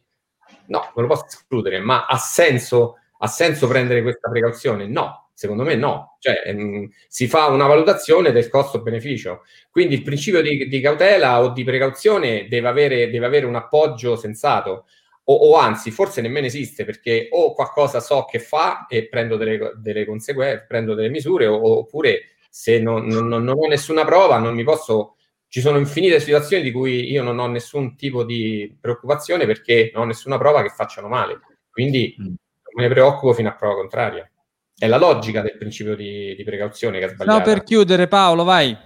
No, 0.67 0.91
non 0.97 1.07
lo 1.07 1.15
posso 1.15 1.27
escludere, 1.27 1.79
ma 1.79 2.07
ha 2.07 2.17
senso, 2.17 2.97
ha 3.19 3.29
senso 3.29 3.69
prendere 3.69 4.03
questa 4.03 4.29
precauzione? 4.29 4.89
No, 4.89 5.26
Secondo 5.39 5.65
me 5.65 5.75
no, 5.75 6.17
cioè, 6.19 6.45
ehm, 6.47 6.89
si 7.09 7.29
fa 7.29 7.49
una 7.49 7.67
valutazione 7.67 8.33
del 8.33 8.49
costo-beneficio. 8.49 9.43
Quindi 9.71 9.95
il 9.97 10.03
principio 10.03 10.41
di, 10.41 10.67
di 10.67 10.81
cautela 10.81 11.43
o 11.43 11.51
di 11.51 11.63
precauzione 11.63 12.49
deve 12.49 12.69
avere, 12.69 13.11
deve 13.11 13.27
avere 13.27 13.45
un 13.45 13.55
appoggio 13.55 14.17
sensato, 14.17 14.87
o, 15.25 15.35
o, 15.35 15.57
anzi, 15.57 15.91
forse 15.91 16.23
nemmeno 16.23 16.47
esiste 16.47 16.87
perché 16.87 17.29
o 17.33 17.53
qualcosa 17.53 18.01
so 18.01 18.25
che 18.25 18.39
fa 18.39 18.87
e 18.89 19.09
prendo 19.09 19.37
delle, 19.37 19.73
delle 19.77 20.07
conseguenze, 20.07 20.65
prendo 20.67 20.95
delle 20.95 21.11
misure, 21.11 21.47
o, 21.47 21.81
oppure 21.81 22.37
se 22.49 22.79
non, 22.81 23.05
non, 23.05 23.29
non 23.29 23.47
ho 23.47 23.67
nessuna 23.67 24.07
prova, 24.07 24.39
non 24.39 24.55
mi 24.55 24.65
posso. 24.65 25.17
Ci 25.49 25.61
sono 25.61 25.77
infinite 25.77 26.19
situazioni 26.19 26.63
di 26.63 26.73
cui 26.73 27.11
io 27.11 27.23
non 27.23 27.39
ho 27.39 27.47
nessun 27.47 27.95
tipo 27.95 28.25
di 28.25 28.75
preoccupazione 28.81 29.45
perché 29.45 29.91
non 29.93 30.05
ho 30.05 30.07
nessuna 30.07 30.39
prova 30.39 30.63
che 30.63 30.71
facciano 30.71 31.09
male. 31.09 31.41
Quindi 31.71 32.17
mm. 32.19 32.25
non 32.25 32.37
me 32.75 32.83
ne 32.85 32.89
preoccupo 32.89 33.35
fino 33.35 33.51
a 33.51 33.55
prova 33.55 33.75
contraria. 33.75 34.31
È 34.79 34.87
la 34.87 34.99
logica 34.99 35.41
del 35.41 35.57
principio 35.57 35.97
di, 35.97 36.35
di 36.37 36.45
precauzione 36.45 36.99
che 36.99 37.05
ha 37.07 37.09
sbagliato. 37.09 37.39
No, 37.39 37.45
per 37.45 37.63
chiudere, 37.63 38.09
Paolo, 38.09 38.45
vai. 38.45 38.77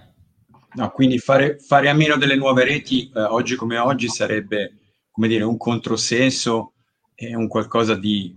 No, 0.73 0.89
quindi 0.91 1.17
fare, 1.17 1.57
fare 1.59 1.89
a 1.89 1.93
meno 1.93 2.15
delle 2.15 2.37
nuove 2.37 2.63
reti, 2.63 3.11
eh, 3.13 3.21
oggi 3.21 3.55
come 3.55 3.77
oggi, 3.77 4.07
sarebbe, 4.07 4.77
come 5.11 5.27
dire, 5.27 5.43
un 5.43 5.57
controsenso 5.57 6.73
e 7.13 7.35
un 7.35 7.49
qualcosa 7.49 7.95
di, 7.95 8.33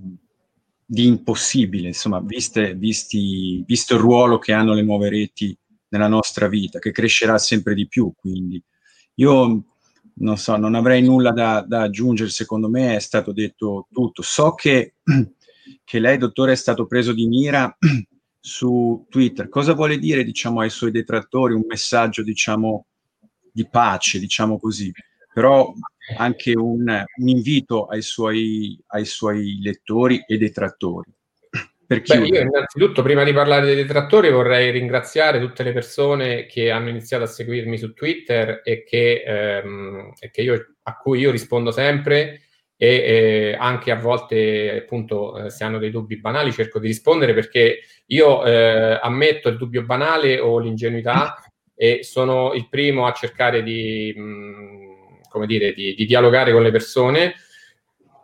di 0.85 1.07
impossibile, 1.07 1.87
insomma, 1.87 2.21
viste, 2.21 2.75
visti, 2.75 3.63
visto 3.65 3.95
il 3.95 4.01
ruolo 4.01 4.39
che 4.39 4.53
hanno 4.53 4.75
le 4.75 4.83
nuove 4.83 5.09
reti 5.09 5.57
nella 5.89 6.09
nostra 6.09 6.49
vita, 6.49 6.81
che 6.81 6.91
crescerà 6.91 7.39
sempre 7.39 7.75
di 7.75 7.87
più. 7.87 8.13
Quindi 8.17 8.61
io 9.15 9.65
non 10.17 10.37
so, 10.37 10.57
non 10.57 10.75
avrei 10.75 11.03
nulla 11.03 11.31
da, 11.31 11.65
da, 11.67 11.83
aggiungere, 11.83 12.31
secondo 12.31 12.69
me 12.69 12.97
è 12.97 13.01
stato 13.01 13.33
detto 13.33 13.89
tutto. 13.93 14.23
So 14.23 14.55
che, 14.55 14.95
che 15.85 15.99
lei, 15.99 16.19
dottore, 16.19 16.53
è 16.53 16.57
stato 16.57 16.87
preso 16.87 17.13
di 17.13 17.27
mira 17.27 17.77
su 18.41 19.07
Twitter. 19.09 19.49
Cosa 19.49 19.75
vuole 19.75 19.99
dire, 19.99 20.25
diciamo, 20.25 20.61
ai 20.61 20.71
suoi 20.71 20.91
detrattori? 20.91 21.55
Un 21.55 21.65
messaggio, 21.67 22.23
diciamo, 22.23 22.87
di 23.53 23.69
pace, 23.69 24.19
diciamo 24.19 24.59
così. 24.59 24.93
Però 25.33 25.73
anche 26.17 26.53
un, 26.55 27.05
un 27.17 27.29
invito 27.29 27.87
ai 27.87 28.03
suoi, 28.03 28.79
ai 28.89 29.05
suoi 29.05 29.61
lettori 29.61 30.23
e 30.27 30.37
detrattori. 30.39 31.13
Per 31.87 32.01
Beh, 32.01 32.27
io 32.27 32.41
innanzitutto, 32.41 33.03
prima 33.03 33.25
di 33.25 33.33
parlare 33.33 33.67
dei 33.67 33.75
detrattori, 33.75 34.31
vorrei 34.31 34.71
ringraziare 34.71 35.39
tutte 35.39 35.63
le 35.63 35.73
persone 35.73 36.47
che 36.47 36.71
hanno 36.71 36.89
iniziato 36.89 37.25
a 37.25 37.29
seguirmi 37.29 37.77
su 37.77 37.93
Twitter 37.93 38.63
e 38.65 38.85
che, 38.85 39.23
ehm, 39.25 40.15
e 40.19 40.31
che 40.31 40.43
io, 40.43 40.75
a 40.83 40.97
cui 40.97 41.21
io 41.21 41.31
rispondo 41.31 41.71
sempre 41.71 42.44
e 42.77 42.87
eh, 42.87 43.57
anche 43.59 43.91
a 43.91 43.97
volte, 43.97 44.83
appunto, 44.83 45.37
eh, 45.47 45.51
se 45.51 45.65
hanno 45.65 45.79
dei 45.79 45.91
dubbi 45.91 46.19
banali, 46.19 46.53
cerco 46.53 46.79
di 46.79 46.89
rispondere 46.89 47.33
perché 47.33 47.81
io 48.07 48.45
eh, 48.45 48.99
ammetto 49.01 49.49
il 49.49 49.57
dubbio 49.57 49.85
banale 49.85 50.41
o 50.41 50.59
l'ingenuità 50.59 51.43
e 51.75 52.01
sono 52.03 52.53
il 52.55 52.69
primo 52.69 53.07
a 53.07 53.13
cercare 53.13 53.63
di, 53.63 54.13
mh, 54.17 54.23
mm, 54.23 54.95
come 55.29 55.47
dire, 55.47 55.73
di, 55.73 55.95
di 55.95 56.05
dialogare 56.05 56.53
con 56.53 56.63
le 56.63 56.71
persone. 56.71 57.35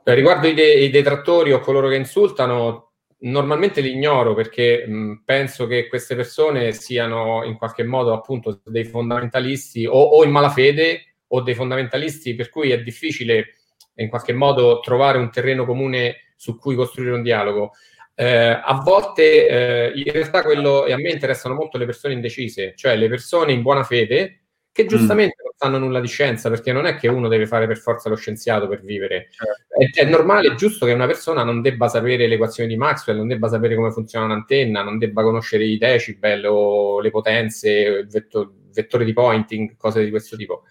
Riguardo 0.03 0.49
i, 0.49 0.55
de- 0.55 0.75
i 0.75 0.91
detrattori 0.91 1.53
o 1.53 1.61
coloro 1.61 1.89
che 1.89 1.97
insultano, 1.97 2.91
normalmente 3.21 3.81
li 3.81 3.93
ignoro 3.93 4.35
perché 4.35 4.87
mh, 4.87 5.23
penso 5.25 5.67
che 5.67 5.89
queste 5.89 6.15
persone 6.17 6.73
siano 6.73 7.45
in 7.45 7.57
qualche 7.57 7.85
modo 7.85 8.13
appunto 8.13 8.61
dei 8.65 8.85
fondamentalisti 8.85 9.87
o, 9.87 9.93
o, 9.93 10.25
in 10.25 10.31
malafede 10.31 11.17
o 11.29 11.43
dei 11.43 11.55
fondamentalisti 11.55 12.35
per 12.35 12.49
cui 12.49 12.71
è 12.71 12.83
difficile 12.83 13.60
in 13.95 14.09
qualche 14.09 14.33
modo 14.33 14.81
trovare 14.81 15.19
un 15.19 15.31
terreno 15.31 15.65
comune 15.65 16.33
su 16.37 16.59
cui 16.59 16.75
costruire 16.75 17.15
un 17.15 17.23
dialogo. 17.23 17.73
Eh, 18.15 18.61
a 18.63 18.81
volte 18.85 19.49
eh, 19.49 19.93
in 19.95 20.13
realtà 20.13 20.43
quello 20.43 20.85
e 20.85 20.93
a 20.93 20.97
me 20.97 21.11
interessano 21.11 21.55
molto 21.55 21.79
le 21.79 21.87
persone 21.87 22.15
indecise, 22.15 22.75
cioè 22.77 22.97
le 22.97 23.09
persone 23.09 23.53
in 23.53 23.63
buona 23.63 23.83
fede 23.83 24.41
che 24.73 24.85
mm. 24.85 24.87
giustamente 24.87 25.37
mm. 25.41 25.45
non 25.45 25.53
sanno 25.57 25.79
nulla 25.79 26.01
di 26.01 26.07
scienza, 26.07 26.49
perché 26.49 26.73
non 26.73 26.87
è 26.87 26.97
che 26.97 27.09
uno 27.09 27.29
deve 27.29 27.47
fare 27.47 27.67
per 27.67 27.79
forza 27.79 28.09
lo 28.09 28.17
scienziato 28.17 28.69
per 28.69 28.81
vivere. 28.83 29.29
È, 29.69 30.01
è, 30.01 30.05
normale, 30.05 30.53
è 30.53 30.55
giusto 30.55 30.87
che 30.87 30.93
una 30.93 31.07
persona 31.07 31.43
non 31.43 31.61
debba 31.61 31.89
sapere 31.89 32.27
le 32.27 32.35
equazioni 32.35 32.69
di 32.69 32.77
Maxwell, 32.77 33.17
non 33.17 33.29
debba 33.29 33.49
sapere 33.49 33.75
come 33.75 33.91
funziona 33.91 34.27
un'antenna, 34.27 34.83
non 34.83 34.99
debba 34.99 35.23
conoscere 35.23 35.65
i 35.65 35.79
decibel 35.79 36.47
o 36.47 37.01
le 37.01 37.11
potenze, 37.11 37.71
il, 37.71 38.09
vetto, 38.09 38.55
vettore 38.73 39.05
di 39.05 39.13
pointing, 39.13 39.77
cose 39.77 40.05
di 40.05 40.11
questo 40.11 40.37
tipo. 40.37 40.65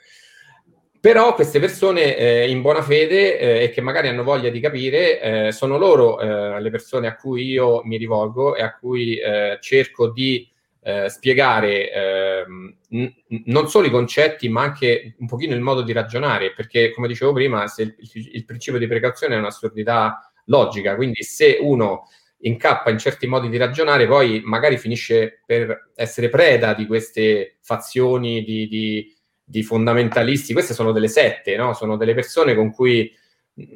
Però 1.01 1.33
queste 1.33 1.59
persone 1.61 2.17
eh, 2.17 2.49
in 2.49 2.61
buona 2.61 2.81
fede 2.81 3.39
eh, 3.39 3.63
e 3.63 3.69
che 3.69 3.79
magari 3.79 4.09
hanno 4.09 4.23
voglia 4.23 4.49
di 4.49 4.59
capire, 4.59 5.47
eh, 5.47 5.51
sono 5.53 5.77
loro 5.77 6.19
eh, 6.19 6.59
le 6.59 6.69
persone 6.69 7.07
a 7.07 7.15
cui 7.15 7.45
io 7.45 7.81
mi 7.85 7.95
rivolgo 7.95 8.55
e 8.55 8.63
a 8.63 8.75
cui 8.75 9.17
eh, 9.17 9.57
cerco 9.61 10.09
di 10.09 10.45
eh, 10.81 11.07
spiegare 11.09 11.91
ehm, 11.91 12.75
n- 12.89 13.13
non 13.45 13.69
solo 13.69 13.87
i 13.87 13.91
concetti, 13.91 14.49
ma 14.49 14.63
anche 14.63 15.15
un 15.19 15.27
pochino 15.27 15.53
il 15.55 15.61
modo 15.61 15.83
di 15.83 15.93
ragionare, 15.93 16.51
perché 16.53 16.91
come 16.91 17.07
dicevo 17.07 17.31
prima, 17.31 17.63
il, 17.77 17.95
il 18.33 18.43
principio 18.43 18.79
di 18.79 18.87
precauzione 18.87 19.35
è 19.35 19.39
un'assurdità 19.39 20.31
logica, 20.45 20.95
quindi 20.95 21.23
se 21.23 21.59
uno 21.61 22.07
incappa 22.41 22.89
in 22.89 22.97
certi 22.97 23.27
modi 23.27 23.49
di 23.49 23.57
ragionare, 23.57 24.07
poi 24.07 24.41
magari 24.43 24.77
finisce 24.77 25.41
per 25.45 25.91
essere 25.95 26.29
preda 26.29 26.73
di 26.73 26.85
queste 26.85 27.57
fazioni 27.61 28.43
di, 28.43 28.67
di, 28.67 29.13
di 29.49 29.63
fondamentalisti. 29.63 30.53
Queste 30.53 30.73
sono 30.73 30.91
delle 30.91 31.07
sette, 31.07 31.55
no? 31.55 31.73
sono 31.73 31.97
delle 31.97 32.13
persone 32.13 32.55
con 32.55 32.71
cui 32.71 33.11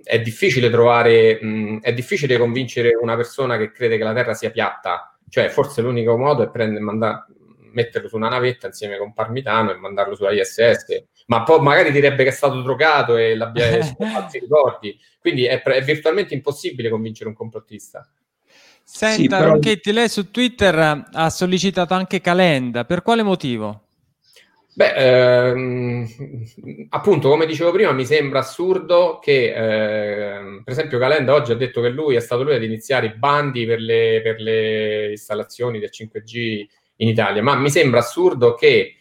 è 0.04 0.20
difficile 0.22 0.70
trovare, 0.70 1.40
mh, 1.42 1.80
è 1.82 1.94
difficile 1.94 2.38
convincere 2.38 2.98
una 3.00 3.16
persona 3.16 3.58
che 3.58 3.72
crede 3.72 3.98
che 3.98 4.04
la 4.04 4.14
Terra 4.14 4.34
sia 4.34 4.52
piatta 4.52 5.14
cioè, 5.34 5.50
forse 5.50 5.82
l'unico 5.82 6.16
modo 6.16 6.44
è 6.44 6.50
prendere, 6.52 6.84
mandare, 6.84 7.26
metterlo 7.72 8.08
su 8.08 8.16
una 8.18 8.30
navetta 8.30 8.68
insieme 8.68 9.00
con 9.00 9.14
Parmitano 9.14 9.72
e 9.72 9.78
mandarlo 9.78 10.14
sulla 10.14 10.32
ISS, 10.32 11.06
ma 11.26 11.42
poi 11.42 11.60
magari 11.60 11.92
direbbe 11.92 12.22
che 12.24 12.30
è 12.30 12.34
stato 12.34 12.62
drogato 12.62 13.18
e 13.18 13.36
l'abbia 13.36 13.82
falsi 13.98 14.38
ricordi. 14.38 14.96
Quindi 15.20 15.46
è, 15.46 15.60
è, 15.64 15.82
virtualmente 15.82 16.36
impossibile 16.36 16.92
convincere 16.92 17.30
un 17.30 17.36
complottista. 17.36 18.08
Senta, 18.84 19.16
sì, 19.16 19.28
però... 19.28 19.54
Ronchetti, 19.54 19.92
lei 19.92 20.08
su 20.08 20.30
Twitter 20.30 21.04
ha 21.12 21.30
sollecitato 21.32 21.96
anche 21.96 22.22
Calenda, 22.22 22.86
per 22.86 23.02
quale 23.02 23.24
motivo? 23.24 23.82
Beh, 24.76 24.94
ehm, 24.96 26.08
appunto, 26.90 27.30
come 27.30 27.46
dicevo 27.46 27.72
prima, 27.72 27.92
mi 27.92 28.06
sembra 28.06 28.40
assurdo 28.40 29.20
che, 29.22 29.54
ehm, 29.54 30.64
per 30.64 30.74
esempio, 30.74 30.98
Calenda 30.98 31.34
oggi 31.34 31.52
ha 31.52 31.56
detto 31.56 31.80
che 31.82 31.90
lui 31.90 32.16
è 32.16 32.20
stato 32.20 32.42
lui 32.44 32.56
ad 32.56 32.64
iniziare 32.64 33.06
i 33.08 33.14
bandi 33.16 33.66
per 33.68 33.80
le, 33.80 34.22
per 34.24 34.40
le 34.40 35.12
installazioni 35.12 35.80
del 35.80 35.90
5G 35.92 36.66
in 36.98 37.08
Italia, 37.08 37.44
ma 37.44 37.56
mi 37.56 37.70
sembra 37.70 38.00
assurdo 38.00 38.56
che, 38.56 38.96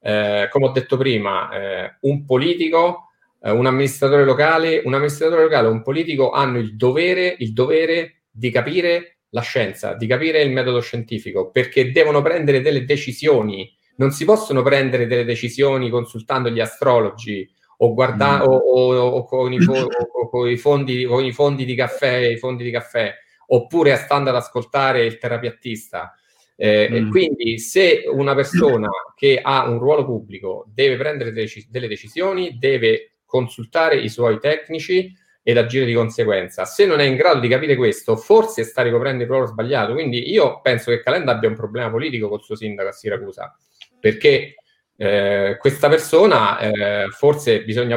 eh, 0.00 0.48
come 0.50 0.66
ho 0.66 0.70
detto 0.70 0.96
prima, 0.96 1.50
eh, 1.84 1.96
un 2.00 2.24
politico, 2.24 3.08
eh, 3.42 3.50
un 3.50 3.66
amministratore 3.66 4.24
locale, 4.24 4.80
un 4.84 4.94
amministratore 4.94 5.42
locale 5.42 5.68
un 5.68 5.82
politico 5.82 6.30
hanno 6.30 6.58
il 6.58 6.74
dovere, 6.76 7.34
il 7.38 7.52
dovere 7.52 8.22
di 8.30 8.50
capire 8.50 9.18
la 9.30 9.42
scienza, 9.42 9.92
di 9.94 10.06
capire 10.06 10.40
il 10.40 10.50
metodo 10.52 10.80
scientifico, 10.80 11.50
perché 11.50 11.90
devono 11.92 12.22
prendere 12.22 12.62
delle 12.62 12.84
decisioni 12.86 13.70
non 13.98 14.10
si 14.10 14.24
possono 14.24 14.62
prendere 14.62 15.06
delle 15.06 15.24
decisioni 15.24 15.90
consultando 15.90 16.50
gli 16.50 16.60
astrologi 16.60 17.48
o, 17.78 17.94
guarda- 17.94 18.38
mm. 18.38 18.42
o, 18.42 18.56
o, 18.56 18.94
o, 18.94 19.24
con, 19.24 19.52
i 19.52 19.60
fo- 19.60 19.88
con, 20.30 20.48
i 20.48 20.56
fondi, 20.56 21.04
con, 21.04 21.24
i 21.24 21.32
fondi, 21.32 21.64
di 21.64 21.74
caffè, 21.74 22.16
i 22.16 22.38
fondi 22.38 22.64
di 22.64 22.70
caffè, 22.70 23.14
oppure 23.46 23.96
stando 23.96 24.30
ad 24.30 24.36
ascoltare 24.36 25.04
il 25.04 25.18
terapiattista. 25.18 26.14
Eh, 26.60 26.88
mm. 26.90 27.10
quindi 27.10 27.58
se 27.60 28.02
una 28.12 28.34
persona 28.34 28.88
che 29.14 29.38
ha 29.40 29.68
un 29.68 29.78
ruolo 29.78 30.04
pubblico 30.04 30.66
deve 30.72 30.96
prendere 30.96 31.30
dec- 31.30 31.68
delle 31.68 31.86
decisioni, 31.86 32.58
deve 32.58 33.12
consultare 33.24 33.96
i 34.00 34.08
suoi 34.08 34.40
tecnici 34.40 35.12
ed 35.48 35.56
agire 35.56 35.86
di 35.86 35.94
conseguenza. 35.94 36.66
Se 36.66 36.84
non 36.84 37.00
è 37.00 37.04
in 37.04 37.16
grado 37.16 37.40
di 37.40 37.48
capire 37.48 37.74
questo, 37.74 38.16
forse 38.16 38.64
sta 38.64 38.82
ricoprendo 38.82 39.22
il 39.22 39.30
ruolo 39.30 39.46
sbagliato. 39.46 39.94
Quindi 39.94 40.30
io 40.30 40.60
penso 40.60 40.90
che 40.90 41.00
Calenda 41.00 41.32
abbia 41.32 41.48
un 41.48 41.54
problema 41.54 41.88
politico 41.88 42.28
col 42.28 42.42
suo 42.42 42.54
sindaco 42.54 42.90
a 42.90 42.92
Siracusa 42.92 43.56
perché 43.98 44.56
eh, 44.94 45.56
questa 45.58 45.88
persona 45.88 46.58
eh, 46.58 47.08
forse 47.08 47.64
bisogna, 47.64 47.96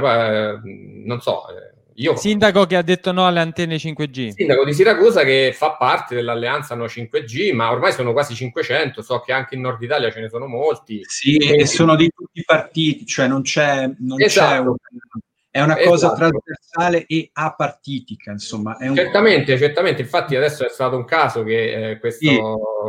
eh, 0.54 0.60
non 0.64 1.20
so, 1.20 1.44
eh, 1.50 1.74
io... 1.96 2.16
Sindaco 2.16 2.66
che 2.66 2.78
ha 2.78 2.82
detto 2.84 3.12
no 3.12 3.28
alle 3.28 3.42
antenne 3.42 3.76
5G. 3.76 4.30
Sindaco 4.30 4.64
di 4.64 4.74
Siracusa 4.74 5.26
che 5.26 5.52
fa 5.54 5.72
parte 5.72 6.16
dell'alleanza 6.16 6.74
no 6.74 6.86
5G, 6.86 7.54
ma 7.54 7.70
ormai 7.70 7.92
sono 7.92 8.14
quasi 8.14 8.34
500, 8.34 9.02
so 9.02 9.20
che 9.20 9.34
anche 9.34 9.56
in 9.56 9.62
Nord 9.62 9.82
Italia 9.82 10.10
ce 10.10 10.22
ne 10.22 10.30
sono 10.30 10.48
molti. 10.48 11.02
Sì, 11.04 11.36
e 11.36 11.66
sono 11.66 11.98
di 11.98 12.10
tutti 12.16 12.40
i 12.40 12.46
partiti, 12.46 13.06
cioè 13.06 13.28
non 13.28 13.42
c'è... 13.42 13.92
Non 14.00 14.22
esatto. 14.22 14.50
c'è 14.50 14.58
un 14.60 14.76
è 15.52 15.62
una 15.62 15.76
cosa 15.76 16.14
esatto. 16.14 16.16
trasversale 16.16 17.06
e 17.08 17.30
apartitica, 17.34 18.32
insomma. 18.32 18.78
Un... 18.80 18.96
Certamente, 18.96 19.58
certamente. 19.58 20.02
Infatti 20.02 20.38
adesso 20.38 20.66
è 20.66 20.70
stato 20.70 20.96
un 20.96 21.04
caso 21.04 21.44
che 21.44 21.92
eh, 21.92 22.00
questo, 22.00 22.26
sì. 22.26 22.40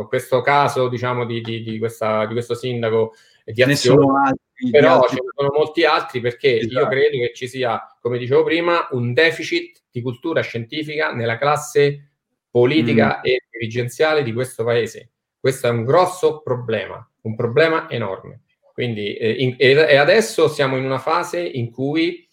questo, 0.07 0.39
caso, 0.39 0.87
diciamo, 0.87 1.25
di, 1.25 1.41
di, 1.41 1.61
di, 1.61 1.77
questa, 1.77 2.25
di 2.25 2.31
questo 2.31 2.55
sindaco 2.55 3.15
di 3.43 3.61
azione, 3.61 4.29
altri, 4.29 4.69
però 4.71 5.01
altri... 5.01 5.17
ce 5.17 5.23
ne 5.23 5.29
sono 5.35 5.49
molti 5.53 5.83
altri 5.83 6.21
perché 6.21 6.59
esatto. 6.59 6.79
io 6.79 6.87
credo 6.87 7.17
che 7.17 7.31
ci 7.35 7.49
sia, 7.49 7.97
come 7.99 8.17
dicevo 8.17 8.43
prima, 8.43 8.87
un 8.91 9.11
deficit 9.13 9.81
di 9.91 10.01
cultura 10.01 10.39
scientifica 10.39 11.11
nella 11.11 11.37
classe 11.37 12.11
politica 12.49 13.17
mm. 13.17 13.25
e 13.25 13.41
dirigenziale 13.51 14.23
di 14.23 14.31
questo 14.31 14.63
paese. 14.63 15.09
Questo 15.37 15.67
è 15.67 15.69
un 15.69 15.83
grosso 15.83 16.41
problema, 16.41 17.05
un 17.23 17.35
problema 17.35 17.89
enorme. 17.89 18.43
Quindi, 18.71 19.15
eh, 19.15 19.31
in, 19.31 19.55
e 19.57 19.97
adesso 19.97 20.47
siamo 20.47 20.77
in 20.77 20.85
una 20.85 20.99
fase 20.99 21.41
in 21.41 21.69
cui 21.69 22.25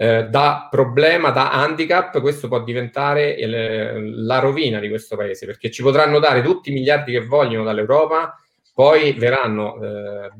eh, 0.00 0.28
da 0.28 0.68
problema, 0.70 1.30
da 1.30 1.50
handicap, 1.50 2.20
questo 2.20 2.46
può 2.46 2.62
diventare 2.62 3.30
il, 3.32 4.24
la 4.24 4.38
rovina 4.38 4.78
di 4.78 4.88
questo 4.88 5.16
paese, 5.16 5.44
perché 5.44 5.72
ci 5.72 5.82
potranno 5.82 6.20
dare 6.20 6.40
tutti 6.40 6.70
i 6.70 6.72
miliardi 6.72 7.10
che 7.10 7.26
vogliono 7.26 7.64
dall'Europa, 7.64 8.40
poi 8.72 9.12
verranno 9.14 9.82
eh, 9.82 10.30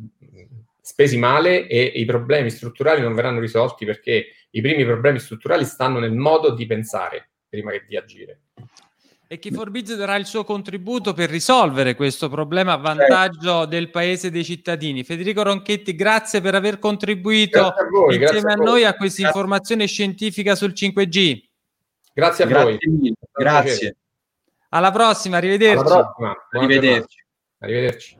spesi 0.80 1.18
male 1.18 1.66
e 1.66 1.82
i 1.82 2.04
problemi 2.04 2.50
strutturali 2.50 3.00
non 3.02 3.14
verranno 3.14 3.40
risolti 3.40 3.84
perché 3.84 4.26
i 4.50 4.60
primi 4.60 4.84
problemi 4.84 5.18
strutturali 5.18 5.64
stanno 5.64 5.98
nel 5.98 6.14
modo 6.14 6.54
di 6.54 6.64
pensare 6.64 7.30
prima 7.48 7.72
che 7.72 7.84
di 7.88 7.96
agire 7.96 8.40
e 9.30 9.38
che 9.38 9.50
Forbizio 9.50 9.94
darà 9.94 10.16
il 10.16 10.24
suo 10.24 10.42
contributo 10.42 11.12
per 11.12 11.28
risolvere 11.28 11.94
questo 11.94 12.30
problema 12.30 12.72
a 12.72 12.76
vantaggio 12.76 13.50
certo. 13.50 13.66
del 13.66 13.90
paese 13.90 14.30
dei 14.30 14.42
cittadini. 14.42 15.04
Federico 15.04 15.42
Ronchetti, 15.42 15.94
grazie 15.94 16.40
per 16.40 16.54
aver 16.54 16.78
contribuito 16.78 17.66
a 17.66 17.74
voi, 17.90 18.16
insieme 18.16 18.52
a, 18.52 18.54
a, 18.54 18.56
noi 18.56 18.84
a 18.84 18.94
questa 18.94 19.26
informazione 19.26 19.86
scientifica 19.86 20.54
sul 20.54 20.72
5G. 20.74 21.42
Grazie 22.14 22.44
a 22.44 22.46
grazie 22.46 22.78
voi. 22.78 22.78
Mille. 22.80 23.14
Grazie. 23.30 23.96
Alla 24.70 24.90
prossima, 24.90 25.36
arrivederci. 25.36 25.84
Alla 25.84 26.04
prossima. 26.04 26.36
Arrivederci. 26.52 27.24
Arrivederci. 27.58 28.17